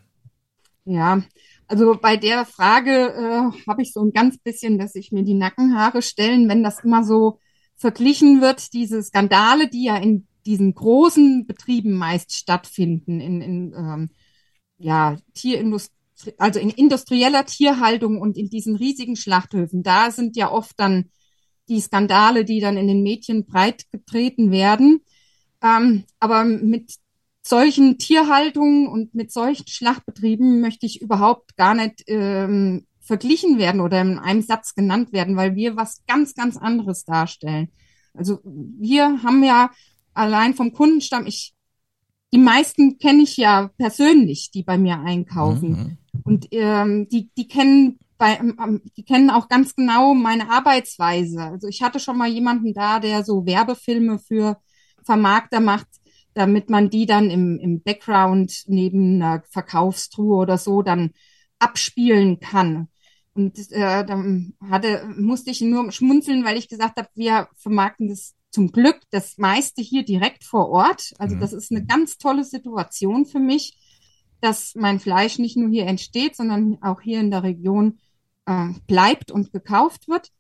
Ja, 0.83 1.21
also 1.67 1.95
bei 2.01 2.17
der 2.17 2.45
Frage 2.45 2.91
äh, 2.91 3.69
habe 3.69 3.81
ich 3.83 3.93
so 3.93 4.03
ein 4.03 4.11
ganz 4.11 4.39
bisschen, 4.39 4.79
dass 4.79 4.95
ich 4.95 5.11
mir 5.11 5.23
die 5.23 5.35
Nackenhaare 5.35 6.01
stellen, 6.01 6.49
wenn 6.49 6.63
das 6.63 6.83
immer 6.83 7.03
so 7.03 7.39
verglichen 7.82 8.41
wird, 8.41 8.74
diese 8.74 9.02
Skandale, 9.02 9.67
die 9.67 9.86
ja 9.86 9.98
in 9.98 10.28
diesen 10.46 10.74
großen 10.74 11.48
Betrieben 11.48 11.98
meist 11.98 12.34
stattfinden, 12.34 13.20
in, 13.20 13.41
in 13.41 13.74
ähm, 13.76 14.10
ja, 14.78 15.17
Tierindustrie, 15.34 16.34
also 16.38 16.60
in 16.60 16.70
industrieller 16.70 17.46
Tierhaltung 17.46 18.22
und 18.22 18.38
in 18.38 18.50
diesen 18.50 18.76
riesigen 18.76 19.15
Schlachthöfen, 19.15 19.82
da 19.82 20.12
sind 20.12 20.38
ja 20.38 20.52
oft 20.52 20.80
dann 20.80 21.10
die 21.70 21.82
Skandale, 21.82 22.46
die 22.46 22.60
dann 22.60 22.78
in 22.78 22.88
den 22.88 23.02
Medien 23.02 23.46
breit 23.46 23.86
getreten 23.91 24.52
werden. 24.52 25.02
Ähm, 25.63 26.04
aber 26.20 26.44
mit 26.44 26.96
solchen 27.41 27.98
Tierhaltungen 27.98 28.88
und 28.88 29.15
mit 29.15 29.32
solchen 29.32 29.67
Schlachtbetrieben 29.67 30.62
möchte 30.62 30.86
ich 30.86 31.02
überhaupt 31.02 31.58
gar 31.58 31.74
nicht 31.74 32.04
ähm, 32.08 32.86
verglichen 33.12 33.58
werden 33.58 33.82
oder 33.82 34.00
in 34.00 34.19
einem 34.19 34.41
Satz 34.41 34.74
genannt 34.74 35.12
werden, 35.12 35.36
weil 35.36 35.54
wir 35.54 35.76
was 35.76 36.02
ganz, 36.08 36.34
ganz 36.34 36.56
anderes 36.56 37.04
darstellen. 37.04 37.67
Also 38.13 38.39
wir 38.45 39.21
haben 39.21 39.43
ja 39.43 39.69
allein 40.13 40.54
vom 40.54 40.71
Kundenstamm, 40.71 41.28
ich, 41.28 41.54
die 42.32 42.38
meisten 42.38 43.00
kenne 43.00 43.24
ich 43.24 43.36
ja 43.36 43.69
persönlich, 43.78 44.52
die 44.52 44.63
bei 44.63 44.78
mir 44.78 45.02
einkaufen. 45.02 45.69
Mhm. 45.69 45.97
Und 46.24 46.47
ähm, 46.52 47.10
die, 47.10 47.30
die 47.38 47.50
kennen 47.50 48.00
bei, 48.17 48.36
ähm, 48.36 48.82
die 48.95 49.04
kennen 49.04 49.30
auch 49.30 49.50
ganz 49.50 49.76
genau 49.76 50.13
meine 50.13 50.50
Arbeitsweise. 50.50 51.41
Also 51.41 51.67
ich 51.67 51.82
hatte 51.82 52.00
schon 52.00 52.17
mal 52.17 52.30
jemanden 52.30 52.74
da, 52.74 53.02
der 53.02 53.26
so 53.26 53.45
Werbefilme 53.45 54.19
für 54.19 54.56
Vermarkter 55.04 55.60
macht, 55.60 55.88
damit 56.34 56.69
man 56.69 56.89
die 56.89 57.06
dann 57.06 57.30
im, 57.30 57.60
im 57.60 57.82
Background 57.82 58.63
neben 58.67 59.15
einer 59.15 59.43
Verkaufstruhe 59.50 60.38
oder 60.38 60.58
so 60.58 60.82
dann 60.82 61.12
abspielen 61.60 62.39
kann. 62.39 62.88
Und 63.34 63.58
äh, 63.72 64.06
dann 64.06 64.54
hatte, 64.70 65.06
musste 65.17 65.52
ich 65.52 65.62
nur 65.62 65.91
schmunzeln, 65.91 66.44
weil 66.44 66.58
ich 66.58 66.67
gesagt 66.67 66.98
habe, 66.98 67.10
wir 67.15 67.48
vermarkten 67.56 68.10
das 68.10 68.36
zum 68.50 68.72
Glück 68.72 69.00
das 69.12 69.38
meiste 69.38 69.82
hier 69.82 70.04
direkt 70.04 70.44
vor 70.44 70.70
Ort. 70.70 71.13
Also 71.17 71.36
mhm. 71.36 71.39
das 71.39 71.54
ist 71.54 71.72
eine 71.72 71.86
ganz 71.86 72.17
tolle 72.17 72.44
Situation 72.44 73.26
für 73.26 73.39
mich, 73.39 73.78
dass 74.41 74.76
mein 74.76 75.00
Fleisch 75.00 75.39
nicht 75.39 75.56
nur 75.56 75.70
hier 75.70 75.86
entsteht, 75.88 76.36
sondern 76.36 76.78
auch 76.82 77.02
hier 77.02 77.22
in 77.22 77.32
der 77.32 77.44
Region 77.44 78.00
äh, 78.46 78.70
bleibt 78.88 79.32
und 79.32 79.54
gekauft 79.54 80.08
wird. 80.08 80.32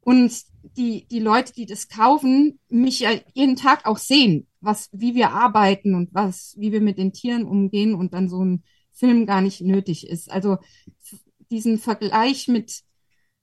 Und 0.00 0.32
die, 0.76 1.06
die 1.08 1.20
Leute, 1.20 1.52
die 1.52 1.66
das 1.66 1.88
kaufen, 1.88 2.60
mich 2.68 3.00
ja 3.00 3.10
jeden 3.34 3.56
Tag 3.56 3.86
auch 3.86 3.98
sehen, 3.98 4.46
was, 4.60 4.88
wie 4.92 5.14
wir 5.14 5.30
arbeiten 5.30 5.94
und 5.94 6.12
was, 6.12 6.54
wie 6.58 6.72
wir 6.72 6.80
mit 6.80 6.98
den 6.98 7.12
Tieren 7.12 7.44
umgehen 7.44 7.94
und 7.94 8.12
dann 8.14 8.28
so 8.28 8.44
ein 8.44 8.62
Film 8.92 9.26
gar 9.26 9.40
nicht 9.40 9.60
nötig 9.62 10.08
ist. 10.08 10.30
Also 10.30 10.58
diesen 11.50 11.78
Vergleich 11.78 12.48
mit, 12.48 12.82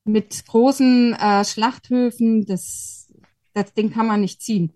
mit 0.04 0.46
großen 0.46 1.14
äh, 1.14 1.46
Schlachthöfen, 1.46 2.46
das, 2.46 3.12
das, 3.54 3.74
den 3.74 3.92
kann 3.92 4.08
man 4.08 4.22
nicht 4.22 4.42
ziehen. 4.42 4.74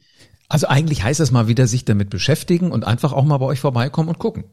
Also 0.49 0.67
eigentlich 0.67 1.03
heißt 1.03 1.19
es 1.19 1.31
mal 1.31 1.47
wieder 1.47 1.67
sich 1.67 1.85
damit 1.85 2.09
beschäftigen 2.09 2.71
und 2.71 2.85
einfach 2.85 3.11
auch 3.13 3.25
mal 3.25 3.37
bei 3.37 3.45
euch 3.45 3.59
vorbeikommen 3.59 4.09
und 4.09 4.19
gucken. 4.19 4.45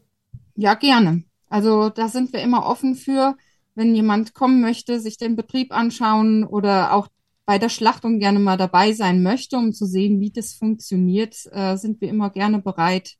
Ja, 0.56 0.74
gerne. 0.74 1.24
Also 1.48 1.88
da 1.88 2.08
sind 2.08 2.32
wir 2.32 2.40
immer 2.40 2.66
offen 2.66 2.96
für, 2.96 3.36
wenn 3.74 3.94
jemand 3.94 4.34
kommen 4.34 4.60
möchte, 4.60 5.00
sich 5.00 5.18
den 5.18 5.36
Betrieb 5.36 5.72
anschauen 5.72 6.44
oder 6.44 6.92
auch 6.92 7.08
bei 7.46 7.58
der 7.58 7.68
Schlachtung 7.68 8.18
gerne 8.18 8.38
mal 8.38 8.56
dabei 8.56 8.92
sein 8.92 9.22
möchte, 9.22 9.56
um 9.56 9.72
zu 9.72 9.86
sehen, 9.86 10.20
wie 10.20 10.30
das 10.30 10.54
funktioniert, 10.54 11.36
äh, 11.52 11.76
sind 11.76 12.00
wir 12.00 12.08
immer 12.08 12.30
gerne 12.30 12.60
bereit, 12.60 13.16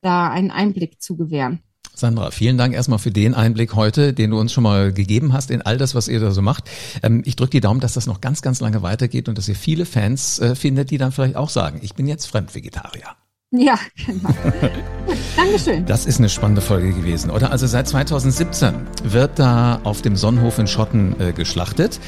da 0.00 0.30
einen 0.30 0.50
Einblick 0.50 1.02
zu 1.02 1.16
gewähren. 1.16 1.62
Sandra, 1.98 2.30
vielen 2.30 2.56
Dank 2.58 2.74
erstmal 2.74 3.00
für 3.00 3.10
den 3.10 3.34
Einblick 3.34 3.74
heute, 3.74 4.12
den 4.12 4.30
du 4.30 4.38
uns 4.38 4.52
schon 4.52 4.62
mal 4.62 4.92
gegeben 4.92 5.32
hast 5.32 5.50
in 5.50 5.62
all 5.62 5.78
das, 5.78 5.96
was 5.96 6.06
ihr 6.06 6.20
da 6.20 6.30
so 6.30 6.42
macht. 6.42 6.70
Ähm, 7.02 7.22
ich 7.24 7.34
drücke 7.34 7.50
die 7.50 7.60
Daumen, 7.60 7.80
dass 7.80 7.94
das 7.94 8.06
noch 8.06 8.20
ganz, 8.20 8.40
ganz 8.40 8.60
lange 8.60 8.82
weitergeht 8.82 9.28
und 9.28 9.36
dass 9.36 9.48
ihr 9.48 9.56
viele 9.56 9.84
Fans 9.84 10.38
äh, 10.38 10.54
findet, 10.54 10.92
die 10.92 10.98
dann 10.98 11.10
vielleicht 11.10 11.34
auch 11.34 11.50
sagen, 11.50 11.80
ich 11.82 11.94
bin 11.94 12.06
jetzt 12.06 12.26
Fremdvegetarier. 12.26 13.16
Ja, 13.50 13.78
genau. 14.06 14.28
Dankeschön. 15.36 15.86
Das 15.86 16.04
ist 16.04 16.18
eine 16.18 16.28
spannende 16.28 16.60
Folge 16.60 16.92
gewesen, 16.92 17.30
oder? 17.30 17.50
Also 17.50 17.66
seit 17.66 17.88
2017 17.88 18.74
wird 19.04 19.38
da 19.38 19.80
auf 19.84 20.02
dem 20.02 20.16
Sonnenhof 20.16 20.58
in 20.58 20.66
Schotten 20.66 21.18
äh, 21.18 21.32
geschlachtet. 21.32 21.98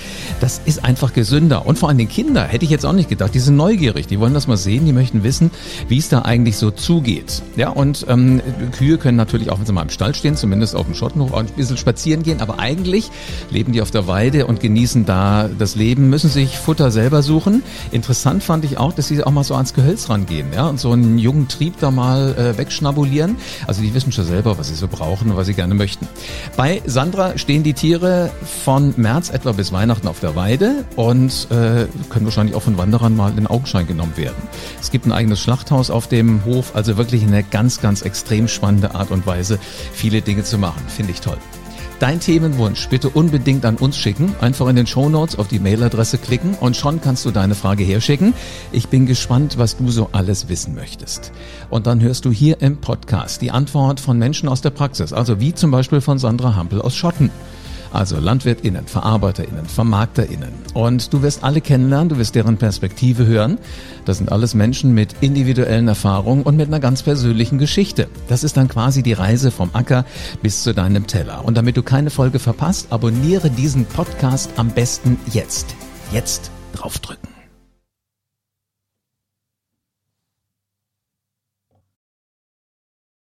Das 0.41 0.61
ist 0.67 0.85
einfach 0.85 1.15
gesünder. 1.15 1.65
Und 1.65 1.79
vor 1.79 1.89
allem 1.89 1.97
den 1.97 2.11
Kinder 2.11 2.45
hätte 2.45 2.67
ich 2.67 2.71
jetzt 2.71 2.85
auch 2.85 2.93
nicht 2.93 3.09
gedacht. 3.09 3.33
Die 3.33 3.39
sind 3.39 3.57
neugierig, 3.57 4.07
die 4.07 4.21
wollen 4.21 4.35
das 4.35 4.49
mal 4.49 4.59
sehen, 4.59 4.85
die 4.85 4.93
möchten 4.93 5.23
wissen, 5.23 5.51
wie 5.89 5.97
es 5.97 6.11
da 6.11 6.23
eigentlich 6.23 6.59
so 6.59 6.71
zugeht. 6.71 7.41
Ja, 7.57 7.71
und 7.71 8.05
ähm, 8.07 8.43
Kühe 8.73 8.99
können 8.99 9.17
natürlich 9.17 9.49
auch, 9.49 9.59
wenn 9.59 9.65
sie 9.65 9.73
mal 9.73 9.83
im 9.83 9.91
Stall 9.91 10.15
stehen, 10.15 10.37
zumindest 10.37 10.77
auf 10.77 10.85
dem 10.85 10.95
Schottenhof, 10.95 11.33
auch 11.33 11.39
ein 11.39 11.47
bisschen 11.47 11.79
spazieren 11.79 12.23
gehen. 12.23 12.43
Aber 12.43 12.59
eigentlich 12.59 13.11
leben 13.49 13.73
die 13.73 13.81
auf 13.81 13.91
der 13.91 14.07
Weide 14.07 14.47
und 14.47 14.61
genießen 14.61 15.07
da 15.07 15.49
das 15.59 15.75
Leben, 15.75 16.11
müssen 16.11 16.29
sich 16.29 16.59
Futter 16.59 16.91
selber 16.91 17.23
suchen. 17.23 17.63
Interessant 17.93 18.43
fand 18.45 18.67
ich 18.67 18.77
auch, 18.77 18.93
dass 18.93 19.09
sie 19.09 19.25
auch 19.25 19.31
mal 19.31 19.45
so 19.45 19.55
ans 19.55 19.73
Gehölz 19.73 20.11
rangehen, 20.11 20.49
ja, 20.55 20.67
und 20.67 20.79
so 20.79 20.93
ein 20.93 21.19
jungen 21.31 21.49
Trieb 21.49 21.79
da 21.81 21.91
mal 21.91 22.35
äh, 22.35 22.59
wegschnabulieren. 22.59 23.37
Also 23.67 23.83
die 23.83 23.95
wissen 23.95 24.11
schon 24.11 24.25
selber, 24.25 24.59
was 24.59 24.69
sie 24.69 24.75
so 24.75 24.89
brauchen 24.89 25.31
und 25.31 25.37
was 25.37 25.47
sie 25.47 25.55
gerne 25.55 25.75
möchten. 25.75 26.09
Bei 26.57 26.83
Sandra 26.87 27.39
stehen 27.39 27.63
die 27.63 27.73
Tiere 27.73 28.31
von 28.65 28.95
März 28.97 29.31
etwa 29.31 29.53
bis 29.53 29.73
Weihnachten 29.73 30.09
auf 30.09 30.19
der 30.19 30.35
Weide 30.35 30.85
und 30.97 31.47
äh, 31.51 31.87
können 32.09 32.25
wahrscheinlich 32.25 32.57
auch 32.57 32.63
von 32.63 32.79
Wanderern 32.79 33.15
mal 33.15 33.33
in 33.37 33.47
Augenschein 33.47 33.87
genommen 33.87 34.17
werden. 34.17 34.43
Es 34.81 34.91
gibt 34.91 35.07
ein 35.07 35.13
eigenes 35.13 35.41
Schlachthaus 35.41 35.91
auf 35.91 36.09
dem 36.09 36.45
Hof, 36.45 36.75
also 36.75 36.97
wirklich 36.97 37.23
eine 37.23 37.45
ganz, 37.45 37.81
ganz 37.81 38.03
extrem 38.03 38.49
spannende 38.49 38.95
Art 38.95 39.11
und 39.13 39.27
Weise, 39.27 39.59
viele 39.93 40.23
Dinge 40.23 40.43
zu 40.43 40.59
machen. 40.59 40.83
Finde 40.89 41.13
ich 41.13 41.21
toll. 41.21 41.39
Dein 42.01 42.19
Themenwunsch 42.19 42.89
bitte 42.89 43.11
unbedingt 43.11 43.67
an 43.67 43.77
uns 43.77 43.99
schicken. 43.99 44.35
Einfach 44.41 44.67
in 44.69 44.77
den 44.77 44.87
Show 44.87 45.11
Notes 45.11 45.39
auf 45.39 45.49
die 45.49 45.59
Mailadresse 45.59 46.17
klicken 46.17 46.55
und 46.55 46.75
schon 46.75 47.03
kannst 47.03 47.27
du 47.27 47.31
deine 47.31 47.55
Frage 47.55 47.85
herschicken. 47.85 48.33
Ich 48.73 48.89
bin 48.89 49.05
gespannt, 49.05 49.59
was 49.59 49.77
du 49.77 49.91
so 49.91 50.09
alles 50.13 50.49
wissen 50.49 50.75
möchtest. 50.75 51.31
Und 51.69 51.87
dann 51.87 52.01
hörst 52.01 52.25
du 52.25 52.31
hier 52.31 52.63
im 52.63 52.79
Podcast 52.79 53.43
die 53.43 53.51
Antwort 53.51 54.01
von 54.01 54.19
Menschen 54.19 54.49
aus 54.49 54.63
der 54.63 54.71
Praxis, 54.71 55.13
also 55.13 55.41
wie 55.41 55.53
zum 55.53 55.73
Beispiel 55.73 56.01
von 56.01 56.19
Sandra 56.19 56.57
Hampel 56.57 56.81
aus 56.81 56.97
Schotten 56.97 57.31
also 57.93 58.19
LandwirtInnen, 58.19 58.87
VerarbeiterInnen, 58.87 59.67
VermarkterInnen. 59.67 60.53
Und 60.75 61.13
du 61.13 61.23
wirst 61.23 61.45
alle 61.45 61.61
kennenlernen, 61.61 62.09
du 62.09 62.19
wirst 62.19 62.35
deren 62.35 62.57
Perspektive 62.57 63.27
hören. 63.27 63.59
Das 64.05 64.19
sind 64.19 64.31
alles 64.31 64.55
Menschen 64.55 64.93
mit 64.93 65.15
individuellen 65.21 65.89
Erfahrungen 65.89 66.43
und 66.43 66.57
mit 66.57 66.69
einer 66.69 66.81
ganz 66.81 67.03
persönlichen 67.03 67.59
Geschichte. 67.59 68.09
Das 68.29 68.45
ist 68.45 68.57
dann 68.57 68.69
quasi 68.69 69.03
die 69.03 69.13
Reise 69.13 69.51
vom 69.51 69.71
Acker 69.73 70.05
bis 70.43 70.63
zu 70.63 70.75
deinem 70.75 71.07
Teller. 71.07 71.45
Und 71.45 71.57
damit 71.57 71.77
du 71.77 71.83
keine 71.83 72.11
Folge 72.11 72.39
verpasst, 72.39 72.89
abonniere 72.91 73.51
diesen 73.51 73.85
Podcast 73.85 74.51
am 74.57 74.69
besten 74.71 75.19
jetzt. 75.33 75.75
Jetzt 76.13 76.51
draufdrücken. 76.75 77.30